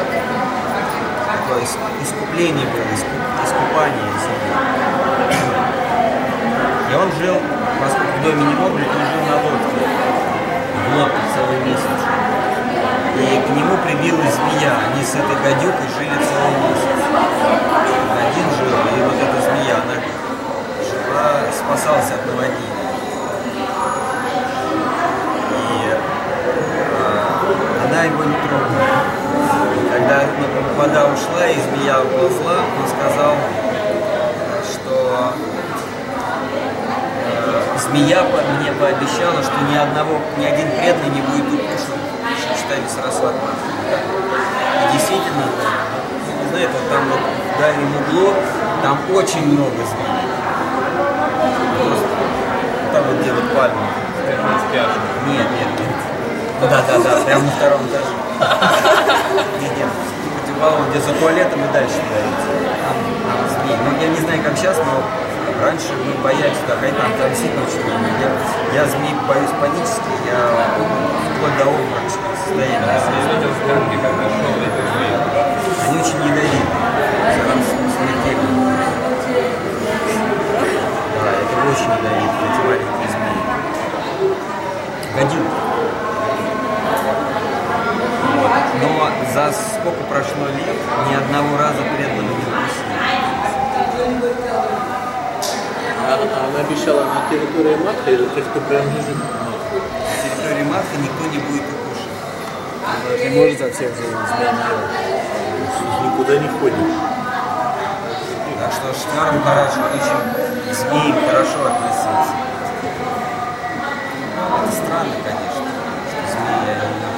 [1.29, 4.49] такое ис- искупление было, иску- искупание змеи.
[6.89, 7.37] И он жил,
[7.79, 9.77] поскольку в доме не мог он жил на лодке.
[10.89, 12.01] В лодке целый месяц.
[13.21, 14.73] И к нему прибилась змея.
[14.89, 16.97] Они с этой гадюкой жили целый месяц.
[18.25, 19.93] Один жил, и вот эта змея, она
[20.81, 22.74] жила, спасалась от наводнения.
[27.95, 29.07] Она его не трогала.
[29.89, 30.23] Когда
[30.77, 33.35] вода ушла и змея уползла, он сказал,
[34.69, 35.33] что
[37.25, 38.23] э, змея
[38.59, 41.95] мне пообещала, что ни одного, ни один преданный не будет укушен
[42.57, 43.37] читали Сарасвати.
[44.83, 45.45] И действительно,
[46.43, 47.19] не знаю, вот там вот
[47.55, 48.33] в дальнем углу,
[48.83, 50.19] там очень много змей.
[51.79, 52.07] Просто
[52.91, 53.87] там вот где вот пальма.
[55.27, 55.84] Нет, нет.
[56.61, 58.11] Да, да, да, прямо на втором этаже.
[59.61, 59.89] Нет, нет,
[60.39, 63.75] противоположно, где за туалетом и дальше змеи.
[63.83, 67.81] Ну, я не знаю, как сейчас, но раньше мы боялись туда ходить, там, действительно очень.
[68.21, 68.29] Я,
[68.81, 70.39] я змей боюсь панически, я
[71.35, 72.79] вплоть до обморочного состояния.
[75.87, 76.59] Они очень ядовиты.
[81.15, 83.41] Да, это очень ядовито, эти маленькие змеи.
[85.15, 85.49] Гадюк.
[88.35, 88.51] Вот.
[88.86, 90.77] Но за сколько прошло лет,
[91.09, 92.45] ни одного раза преданного не.
[96.07, 99.17] А, а она обещала на территории матки или те, кто принадлежит?
[99.17, 102.11] На территории матки никто не будет укушен.
[103.23, 104.29] Не может за всех делать.
[106.03, 107.15] Никуда не ходит.
[108.59, 112.33] Так что Шнарм хорошо, очень к змеям хорошо относился.
[114.63, 115.65] Это странно, конечно,
[116.07, 117.09] что змеи они на,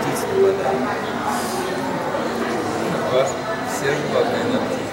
[0.00, 1.13] птиц нападают.
[3.14, 3.28] Вас
[3.70, 4.90] все животные на птиц.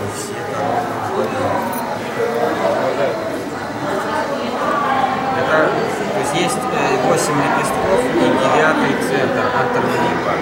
[0.00, 1.24] Не все коровы
[2.64, 3.18] нападают.
[5.36, 5.56] Это,
[6.14, 10.32] то есть есть э, 8 лепестков и девятый центр антернипа.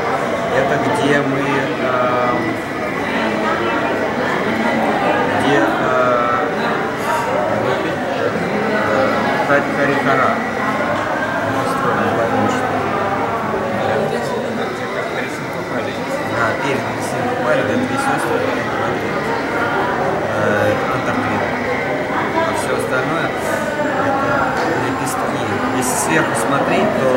[0.56, 2.38] Это где мы, эм,
[5.40, 5.62] где э,
[8.70, 9.08] э,
[9.48, 9.98] Хари-
[16.48, 18.40] Да, перед Алексеем Купали, это весь остров,
[20.34, 20.72] э.
[22.36, 23.52] А все остальное это
[24.86, 25.44] лепестки.
[25.76, 27.08] Если сверху смотреть, то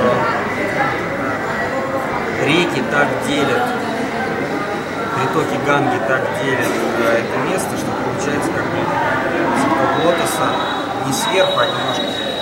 [2.40, 3.64] э, реки так делят,
[5.16, 8.80] притоки Ганги так делят э, это место, что получается как бы
[10.04, 10.48] лотоса
[11.08, 12.34] не сверху, а немножко так,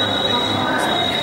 [0.00, 1.22] как бы такие лепестки.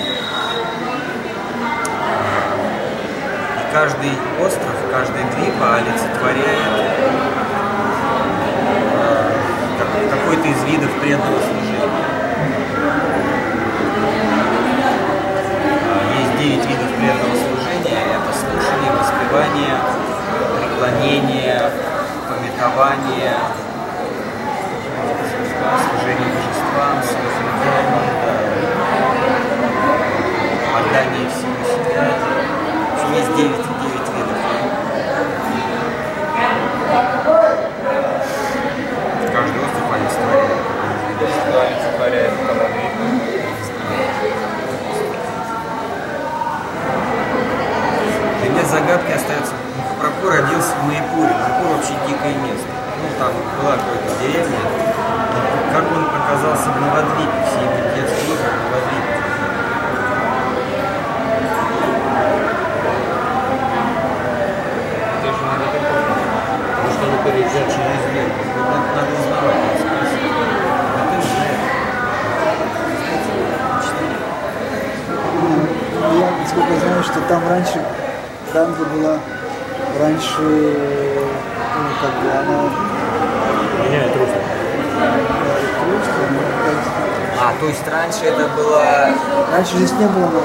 [3.50, 4.12] И каждый
[4.44, 6.74] остров, каждая гриппа олицетворяет
[8.94, 9.32] э,
[9.78, 11.80] как- какой-то из видов преданного служения.
[15.86, 18.02] А, Есть девять видов преданного служения.
[18.16, 19.76] Это слушание, воспевание,
[20.60, 21.62] преклонение,
[22.28, 23.34] пометование,
[25.90, 28.34] служение божествам, созидание, да,
[30.80, 32.29] отдание всего себя.
[33.10, 34.38] В общем, есть девять, девять видов.
[39.34, 40.60] Каждый остров олицетворяет.
[41.18, 43.90] Что олицетворяет Каладри?
[48.42, 51.34] Для меня загадкой остается, Махапрабху родился в Майпуре.
[51.34, 52.70] Майпур вообще дикое место.
[53.02, 54.60] Ну, там была какая-то деревня.
[55.34, 59.16] Но как он оказался в Новодвипе, все его детские игры в Новодвипе.
[65.20, 66.04] Это же надо такое.
[66.76, 68.40] Потому что она переезжает через Через реку.
[68.56, 70.34] Вот Надо, надо узнавать, надо спросить.
[70.96, 71.62] А ты знаешь.
[76.20, 77.80] Я насколько знаю, что там раньше
[78.54, 79.16] Ганга была
[80.02, 82.58] раньше, ну, как бы она
[83.84, 84.42] Меняет русло.
[85.86, 86.88] русская, но как-
[87.42, 88.82] А, то есть раньше это было...
[89.72, 90.39] раньше здесь не было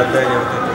[0.00, 0.69] отдали вот это.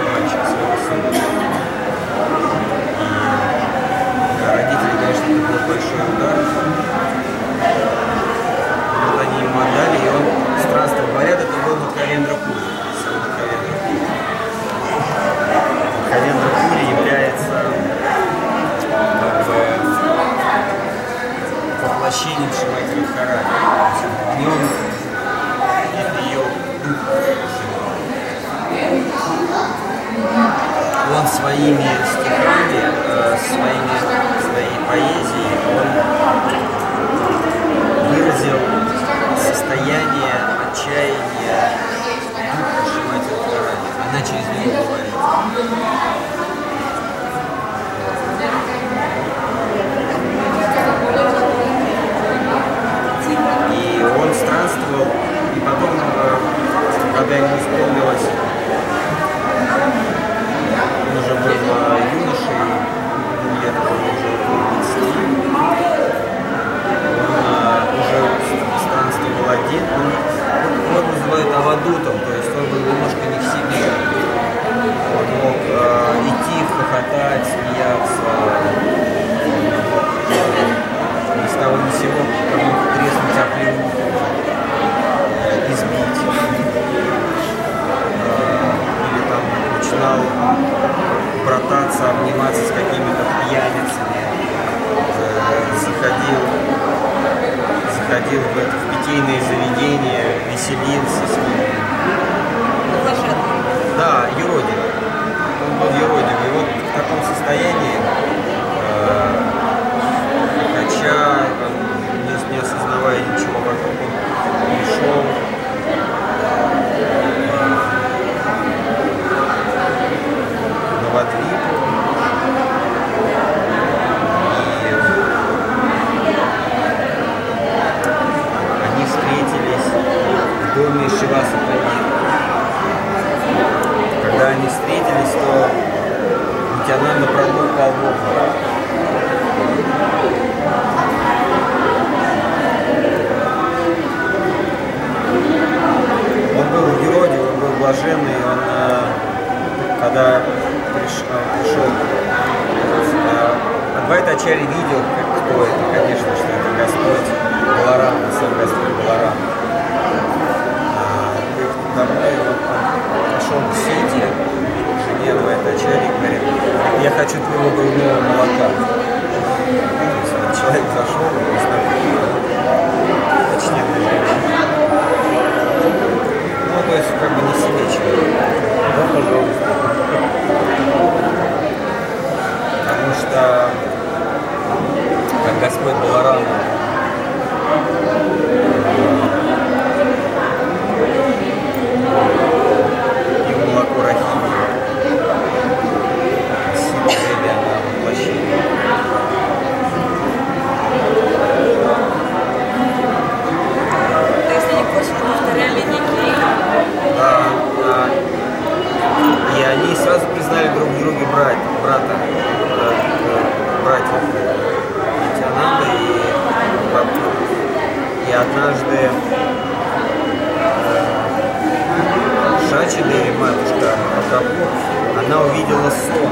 [225.35, 226.31] она увидела сон,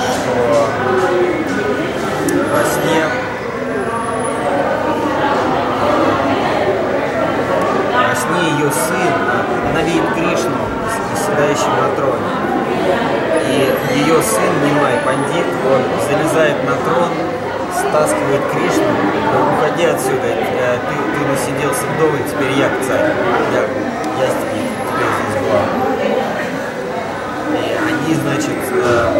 [0.00, 0.34] что
[2.54, 3.04] во сне
[8.08, 9.14] во сне ее сын,
[9.70, 10.56] она видит Кришну,
[11.14, 12.36] седающего на троне.
[13.48, 17.12] И ее сын, Нимай Пандит, он залезает на трон,
[17.74, 18.84] стаскивает Кришну,
[19.32, 23.12] «Ну, уходи отсюда, ты, ты насиделся вдовы, теперь я царь,
[23.52, 25.99] я, я тебе, теперь здесь главный
[28.10, 29.10] они, значит, э,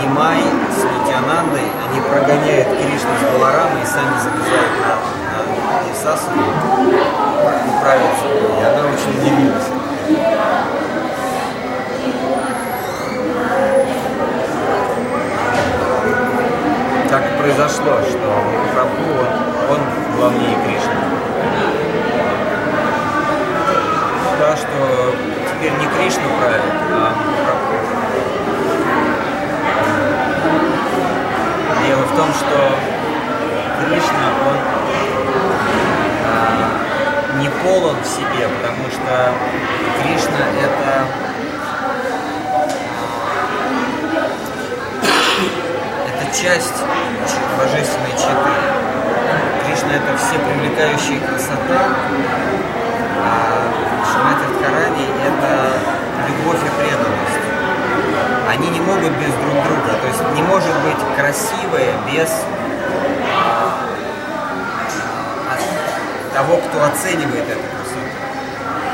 [0.00, 4.94] Нимай с Нитянандой, они прогоняют Кришну с Баларамой и сами забежают на,
[5.34, 8.26] на Исасу и правятся.
[8.26, 9.68] И она очень удивилась.
[17.10, 18.44] Так произошло, что
[18.74, 19.10] Прабху,
[19.70, 19.80] он, он
[20.16, 20.94] главнее Кришны.
[24.38, 25.14] Да, что
[25.50, 27.12] теперь не Кришна правит, а
[27.44, 27.77] Прабху.
[31.88, 32.78] Дело в том, что
[33.80, 34.56] Кришна, он
[36.26, 39.32] а, не полон в себе, потому что
[40.02, 41.06] Кришна это
[46.08, 46.84] это часть
[47.56, 48.52] божественной читы.
[49.64, 51.88] Кришна это все привлекающая красота,
[53.24, 53.62] а
[54.12, 55.78] Шимати Радхарани это
[56.28, 57.47] любовь и преданность.
[58.48, 62.30] Они не могут без друг друга, то есть не может быть красивое без
[66.32, 68.08] того, кто оценивает эту красоту.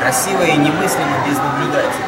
[0.01, 2.05] Красивое и немыслимо без наблюдателя.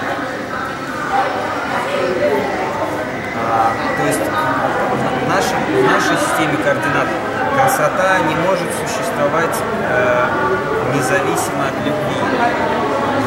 [3.49, 7.07] А, то есть в, нашем, в нашей системе координат
[7.55, 9.57] красота не может существовать
[9.89, 10.29] э,
[10.95, 12.17] независимо от любви.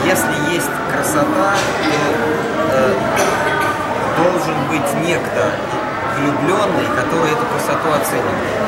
[0.04, 1.54] Если есть красота,
[1.84, 3.59] то э,
[4.20, 5.52] должен быть некто
[6.18, 8.60] влюбленный, который эту красоту оценивает.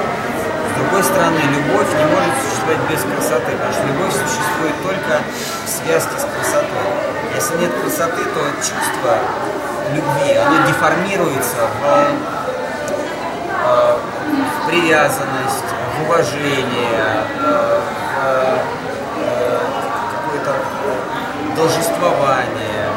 [0.71, 5.19] С другой стороны, любовь не может существовать без красоты, потому что любовь существует только
[5.65, 6.87] в связке с красотой.
[7.35, 9.19] Если нет красоты, то чувство
[9.93, 11.83] любви, оно деформируется в,
[13.65, 13.97] э,
[14.47, 18.71] в привязанность, в уважение, э, в
[19.23, 19.59] э,
[20.15, 20.53] какое-то
[21.55, 22.87] должествование,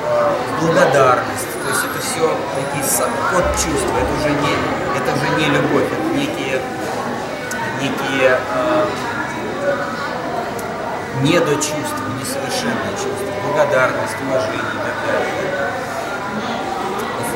[0.00, 1.48] в благодарность.
[1.62, 2.84] То есть это все такие
[3.32, 4.54] код чувства, это уже не,
[4.96, 6.60] это уже не любовь, это некие,
[7.80, 8.86] некие э,
[11.22, 15.70] недочувства, несовершенные чувства, благодарность, уважение и так далее.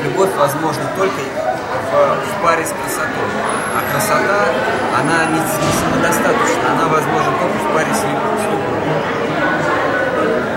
[0.03, 3.29] Любовь возможна только в, в паре с красотой.
[3.73, 4.45] А красота,
[4.99, 8.35] она не, не самодостаточна, она возможна только в паре с любовью.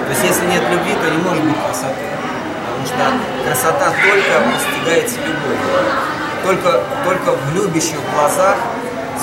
[0.04, 2.17] То есть если нет любви, то не может быть красоты.
[2.98, 3.12] Что
[3.46, 5.58] красота только постигается любовью.
[6.42, 8.56] Только, только в любящих глазах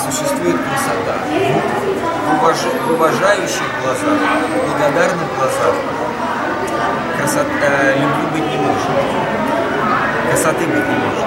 [0.02, 1.18] существует красота.
[1.28, 5.74] В, уважи- в уважающих глазах, в благодарных глазах
[7.18, 8.88] красота, э, любви быть не может.
[10.30, 11.26] Красоты быть не может.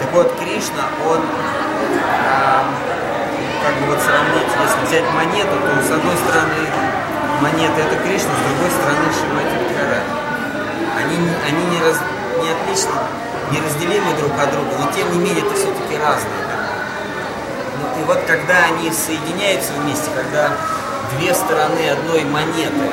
[0.00, 1.20] Так вот, Кришна, он
[2.26, 2.64] а,
[3.64, 6.66] как бы вот сравнить, если взять монету, то с одной стороны
[7.40, 10.19] монета это Кришна, с другой стороны Шимати Радхарани.
[11.00, 11.96] Они, они не, раз,
[12.42, 12.92] не отлично,
[13.50, 16.44] неразделимы друг от друга, но тем не менее это все-таки разные.
[17.80, 20.52] Ну, и вот когда они соединяются вместе, когда
[21.16, 22.92] две стороны одной монеты,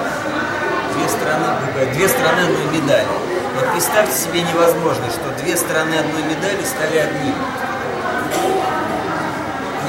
[0.95, 1.45] две стороны,
[1.93, 3.07] две стороны одной медали.
[3.55, 7.35] Вот представьте себе невозможно, что две стороны одной медали стали одними.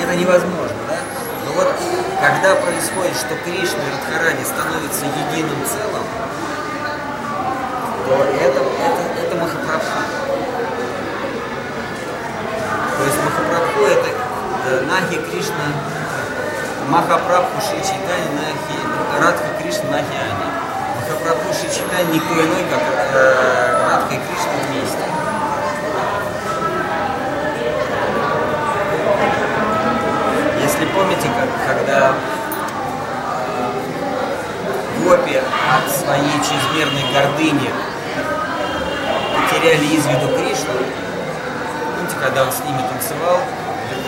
[0.03, 0.99] Это невозможно, да?
[1.45, 1.69] Но вот
[2.21, 6.03] когда происходит, что Кришна и Радхарани становятся единым целым,
[8.15, 10.01] это, это, это Махапрабху.
[12.97, 14.09] То есть Махапрабху это
[14.67, 15.69] э, Нахи Кришна,
[16.89, 18.79] Махапрабху Шри Чайтани Нахи,
[19.21, 20.49] Радха Кришна Нахи Ани.
[20.97, 22.81] Махапрабху Шри Чайтани никто иной, как
[23.13, 25.05] э, Радха и Кришна вместе.
[30.63, 32.15] Если помните, как, когда
[35.05, 37.71] Гопи от своей чрезмерной гордыни
[39.59, 40.73] потеряли из виду Кришну,
[41.97, 43.41] помните, когда он с ними танцевал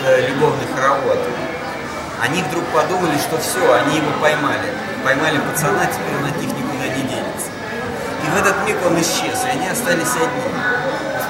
[0.05, 1.19] э, любовный хоровод,
[2.21, 4.71] они вдруг подумали, что все, они его поймали.
[5.03, 7.49] Поймали пацана, теперь он от них никуда не денется.
[8.23, 10.53] И в этот миг он исчез, и они остались одни.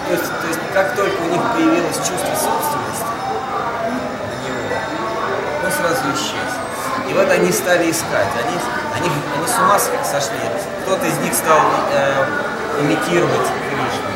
[0.08, 3.12] То есть, то есть как только у них появилось чувство собственности
[4.28, 4.76] на него,
[5.66, 6.52] он сразу исчез.
[7.10, 8.28] И вот они стали искать.
[8.38, 8.58] Они,
[9.00, 10.38] они, они с ума сошли.
[10.84, 11.60] Кто-то из них стал
[11.94, 12.26] э,
[12.82, 14.11] имитировать Кришну.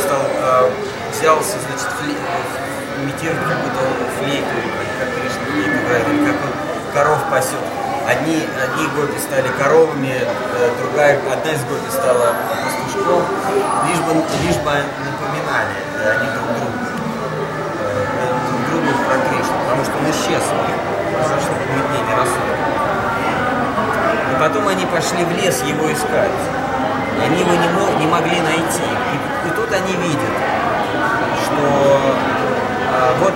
[0.00, 0.70] Стал, э,
[1.12, 1.92] взялся, значит,
[2.96, 4.56] имитировать, как будто он флейту,
[4.98, 6.52] как Кришна флейту играет, или как он
[6.94, 7.60] коров пасет.
[8.08, 12.34] Одни, одни гопи стали коровами, э, другая, одна из гопи стала
[12.64, 13.22] пастушком,
[13.86, 14.12] лишь бы,
[14.42, 16.72] лишь бы напоминали э, они друг другу
[17.78, 20.78] э, друг другу про Кришну, потому что он исчез них,
[21.12, 22.64] произошло помутнение рассудка.
[24.32, 26.32] И потом они пошли в лес его искать.
[27.20, 28.82] Они его не, мо- не могли найти.
[29.12, 30.32] И, и тут они видят,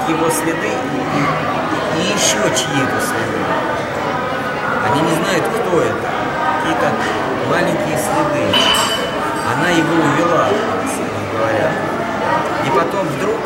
[0.08, 3.40] его следы и, и- и еще чьи-то следы.
[4.86, 6.06] Они не знают, кто это.
[6.62, 6.92] Какие-то
[7.50, 8.44] маленькие следы.
[9.54, 10.46] Она его увела,
[11.32, 11.70] говоря.
[12.66, 13.38] И потом вдруг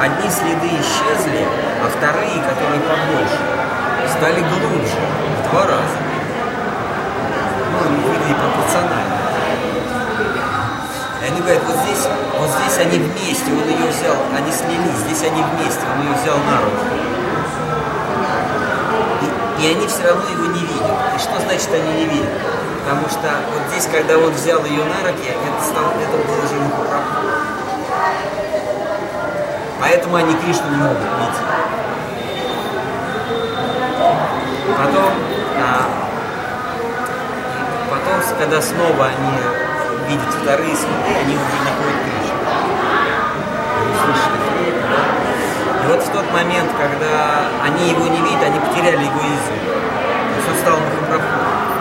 [0.00, 1.46] одни следы исчезли,
[1.82, 3.38] а вторые, которые побольше,
[4.16, 4.98] стали глубже
[5.46, 5.98] в два раза.
[7.84, 9.16] Они выглядели пропорционально.
[11.20, 12.06] И они говорят, вот здесь,
[12.38, 16.36] вот здесь они вместе, он ее взял, они слились, здесь они вместе, он ее взял
[16.38, 16.86] на руки.
[19.22, 20.96] И, и они все равно его не видят.
[21.16, 22.30] И что значит они не видят?
[22.86, 26.54] Потому что вот здесь, когда он взял ее на руки, это, стало, это было уже
[26.54, 27.26] Махапрабху.
[29.80, 31.40] Поэтому они Кришну не могут видеть.
[34.76, 35.12] Потом,
[35.58, 35.95] а,
[38.06, 39.34] потом, когда снова они
[40.08, 42.38] видят вторые следы, они уже находят Кришну.
[45.82, 49.74] И вот в тот момент, когда они его не видят, они потеряли его из виду.
[50.48, 51.26] Он стал Махапрабху.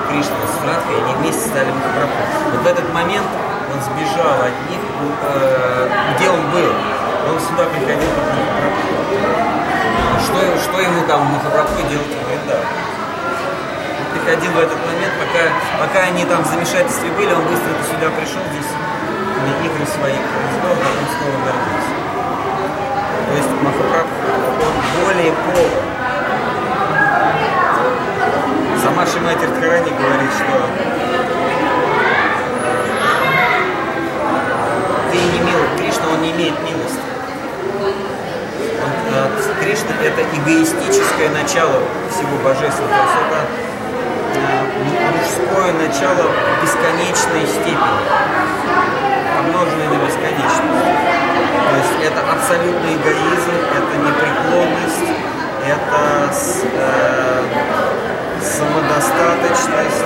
[0.09, 2.21] Кришна с Радхой, они вместе стали Махапрабху.
[2.53, 3.27] Вот в этот момент
[3.73, 4.81] он сбежал от них,
[5.21, 6.73] э, где он был.
[7.29, 8.95] Он сюда приходил как Махапрабху.
[10.25, 12.85] Что, что ему там Махапрабху делать в Вриндаване?
[12.85, 12.94] Он
[14.25, 18.41] приходил в этот момент, пока, пока они там в замешательстве были, он быстренько сюда пришел,
[18.51, 18.71] здесь
[19.65, 21.93] игры свои произвел, потом снова вернулся.
[23.29, 24.17] То есть Махапрабху,
[24.65, 25.85] он более полон.
[28.81, 30.55] Сама Шимати Радхарани говорит, что
[35.11, 36.99] ты не мил, Кришна, он не имеет милости.
[39.13, 39.29] Э,
[39.61, 43.05] Кришна– это эгоистическое начало всего божественного.
[43.31, 43.64] Э,
[44.83, 47.99] мужское начало бесконечной степени,
[49.35, 50.85] помноженное на бесконечность.
[51.69, 55.09] То есть это абсолютный эгоизм, это непреклонность,
[55.65, 56.31] это
[56.73, 57.43] э,
[58.41, 60.04] самодостаточность,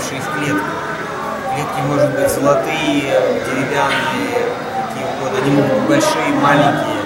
[0.00, 0.66] попавшие в клетку.
[1.54, 4.46] Клетки могут быть золотые, деревянные,
[4.76, 5.38] какие угодно.
[5.42, 7.02] Они могут быть большие, маленькие.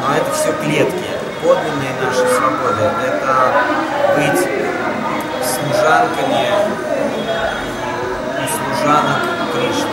[0.00, 1.04] Но это все клетки.
[1.42, 3.34] Подлинные наши свободы– это
[4.16, 4.40] быть
[5.44, 6.48] служанками
[8.40, 9.20] и служанок
[9.52, 9.90] Кришны.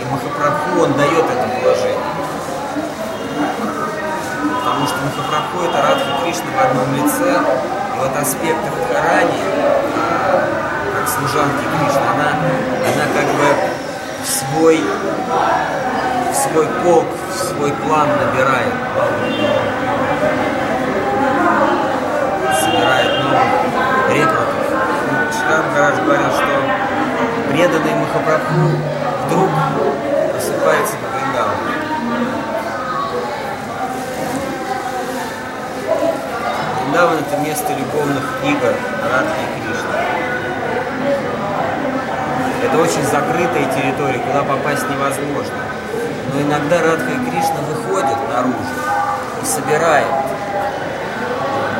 [0.00, 1.98] И Махапрабху, он дает это положение.
[4.58, 7.83] Потому что Махапрабху это Радха Кришна в одном лице.
[7.98, 10.42] Вот аспект Радхарани, а,
[10.96, 12.30] как служанки Кришны, она,
[12.86, 13.46] она как бы
[14.22, 14.80] в свой,
[16.30, 18.74] в свой полк, в свой план набирает
[22.64, 24.64] собирает новых рекрутов.
[25.32, 28.70] Шрам Гараж говорил, что преданный Махапрабху
[29.26, 29.50] вдруг
[30.32, 31.74] просыпается по Вриндавану.
[36.94, 38.72] Вриндаван это место любовных игр
[39.10, 39.98] Радхи и Кришны.
[42.62, 45.56] Это очень закрытая территория, куда попасть невозможно.
[46.32, 48.54] Но иногда Радха и Кришна выходят наружу
[49.42, 50.06] и собирает.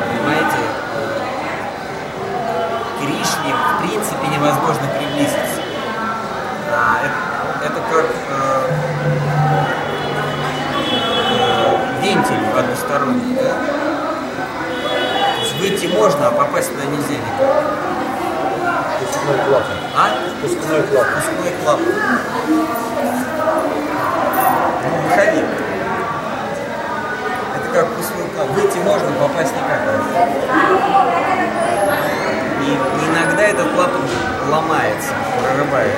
[0.09, 0.57] Понимаете?
[2.91, 5.61] К Кришне в принципе невозможно приблизиться.
[6.73, 8.69] А, это, это как э,
[11.39, 13.94] э, вентиль односторонний, да?
[15.65, 17.49] Выйти можно, а попасть туда нельзя никак.
[18.99, 19.77] Пускной клапан.
[19.97, 20.09] А?
[20.39, 21.13] Пускной клапан.
[21.15, 21.85] Пускной клапан.
[24.83, 25.41] Ну, выходи.
[27.55, 28.53] Это как пустой клапан.
[28.53, 29.81] Выйти можно, попасть никак.
[32.61, 32.77] И
[33.09, 34.01] иногда этот клапан
[34.51, 35.95] ломается, прорывает.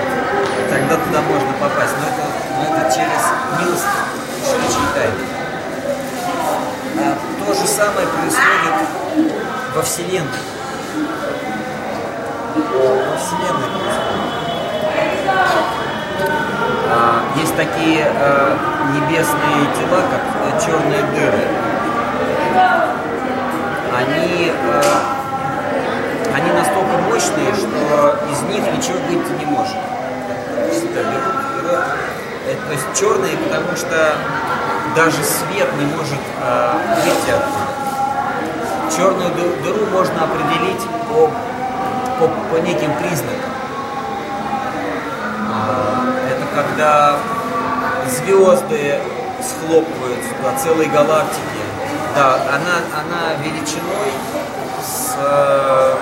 [0.70, 1.94] Тогда туда можно попасть.
[2.00, 2.24] Но это,
[2.56, 3.22] но это через
[3.60, 3.84] милость
[4.46, 5.28] Шри Чайтани.
[7.00, 10.42] А то же самое происходит во Вселенной.
[12.56, 13.70] Во Вселенной.
[16.90, 18.58] А, Есть такие э,
[18.96, 21.46] небесные тела, как э, черные дыры.
[23.96, 24.82] Они, э,
[26.34, 29.78] они настолько мощные, что из них ничего быть не может.
[30.72, 31.86] Всегда берут, берут.
[32.48, 34.16] Э, То есть черные, потому что
[34.96, 36.18] даже свет не может
[37.04, 37.67] выйти оттуда.
[38.96, 41.30] Черную ды- дыру можно определить по,
[42.20, 43.52] по, по неким признакам.
[45.52, 47.16] А, Это когда
[48.10, 49.00] звезды
[49.42, 51.42] схлопываются туда, целые галактики.
[52.16, 54.12] Да, она, она величиной
[54.84, 55.94] с э,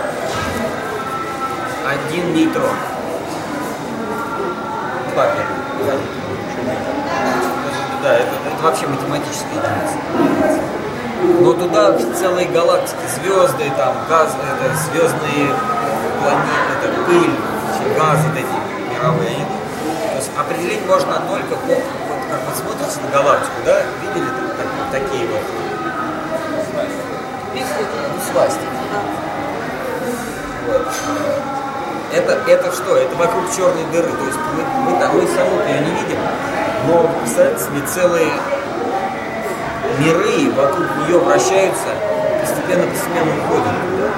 [1.89, 2.69] один нейтрон.
[5.13, 5.99] Первых.
[8.03, 10.61] Да, это, это вообще математическая единица.
[11.25, 15.49] Но туда целые галактики, звезды, там, газ, это звездные
[16.21, 17.31] планеты, это пыль,
[17.97, 19.29] газы вот эти мировые.
[19.29, 19.45] они-
[20.11, 24.47] То есть определить можно только по, вот как вы смотрите на галактику, да, видели там
[24.57, 25.41] так- такие вот
[28.31, 28.67] свастики.
[30.67, 30.87] Вот.
[32.13, 32.95] Это, это что?
[32.97, 34.09] Это вокруг черной дыры.
[34.09, 36.17] То есть мы, мы, мы саму ее не видим,
[36.87, 38.31] но представьте себе целые
[39.99, 41.87] миры вокруг нее вращаются,
[42.41, 44.09] постепенно-постепенно уходят туда.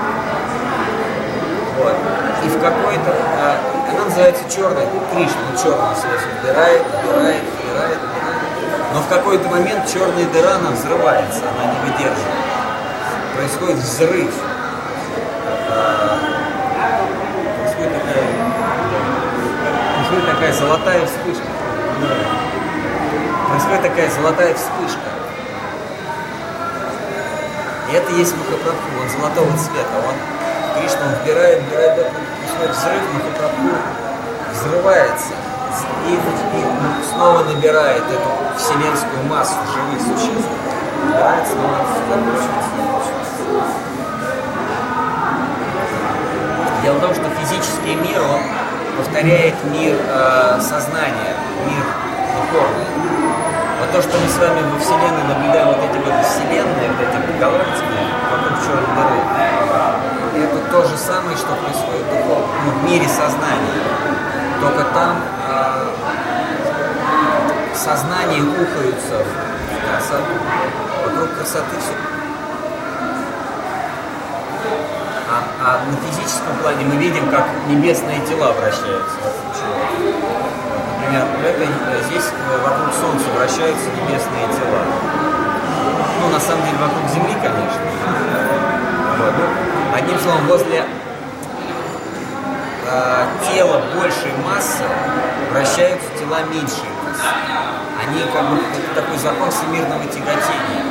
[1.78, 1.96] Вот.
[2.44, 3.16] И в какой-то...
[3.40, 3.58] а,
[3.92, 8.00] она называется черной, Кришна, он черную себя выбирает, выбирает, выбирает, выбирает.
[8.94, 12.48] Но в какой-то момент черная дыра, она взрывается, она не выдерживает.
[13.36, 14.34] Происходит взрыв.
[15.70, 16.20] А,
[17.60, 18.24] Происходит такая,
[19.96, 21.48] происходит такая золотая вспышка.
[23.50, 25.27] Происходит такая золотая вспышка.
[27.90, 29.96] И это есть Махапрабху, он золотого цвета.
[30.08, 30.16] Он,
[30.76, 34.08] Кришна, он вбирает, вбирает, происходит взрыв, Махапрабху
[34.54, 35.34] взрывается
[36.08, 40.50] и, и снова набирает эту вселенскую массу живых существ.
[41.06, 41.78] Набирает снова,
[42.10, 43.28] закручивается, закручивается.
[46.84, 48.42] Дело в том, что физический мир, он
[48.98, 51.36] повторяет мир э, сознания,
[51.66, 51.84] мир
[52.34, 53.16] духовный.
[53.88, 57.40] Вот то, что мы с вами во Вселенной наблюдаем, вот эти вот вселенные, вот эти
[57.40, 62.28] галактики вокруг черной дыры, это то же самое, что происходит в,
[62.66, 63.80] ну, в мире сознания.
[64.60, 65.88] Только там э,
[67.76, 70.36] сознание ухаются в красоту.
[71.06, 71.94] Вокруг красоты все.
[75.30, 79.16] А, а на физическом плане мы видим, как небесные тела вращаются.
[81.08, 84.82] Например, в этой, э, здесь э, вокруг Солнца вращаются небесные тела.
[86.22, 87.82] Ну, на самом деле, вокруг Земли, конечно.
[89.18, 89.34] Вот.
[89.95, 90.84] Одним словом, возле
[92.88, 94.84] э, тела большей массы
[95.53, 97.24] вращаются тела меньшей массы.
[98.03, 100.84] Они как бы, это такой закон всемирного тяготения.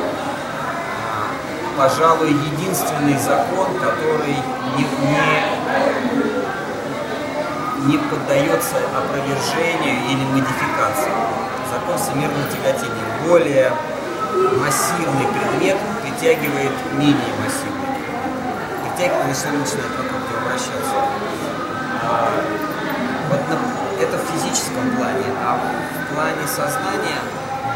[1.77, 4.35] Пожалуй, единственный закон, который
[4.75, 5.56] не, не,
[7.87, 11.11] не поддается опровержению или модификации.
[11.71, 13.07] Закон всемирного тяготения.
[13.27, 13.71] Более
[14.59, 17.87] массивный предмет притягивает менее массивный.
[18.83, 20.97] Притягивает, если он начинает вокруг вращаться.
[22.03, 22.29] А,
[23.29, 27.19] вот на- это в физическом плане, а в плане сознания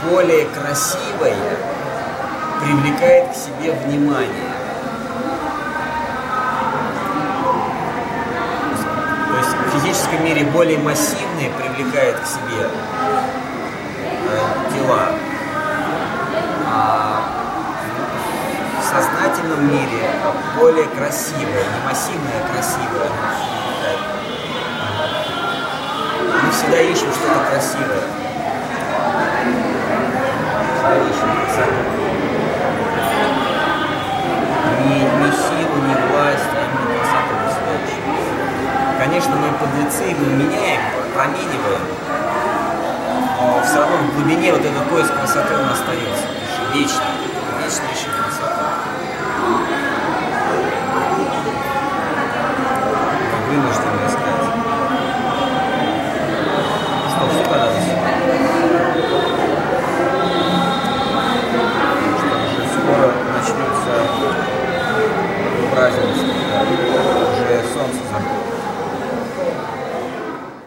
[0.09, 1.57] более красивое
[2.61, 4.50] привлекает к себе внимание.
[10.61, 12.69] Более массивные привлекает к себе
[14.29, 14.37] э,
[14.71, 15.07] тела,
[16.67, 17.23] а
[18.79, 20.07] в сознательном мире
[20.59, 23.09] более красивое, не массивное, а привлекает.
[26.43, 28.03] Мы всегда ищем что-то красивое.
[31.49, 31.65] Всегда.
[34.85, 38.21] Не, не силу, не власть, а именно красоту мы всегда ищем.
[39.11, 40.79] Конечно, мы подлецы, мы меняем,
[41.13, 41.81] промениваем,
[43.41, 46.27] но все равно в глубине вот этот поиск красоты он остается,
[46.73, 47.30] вечный.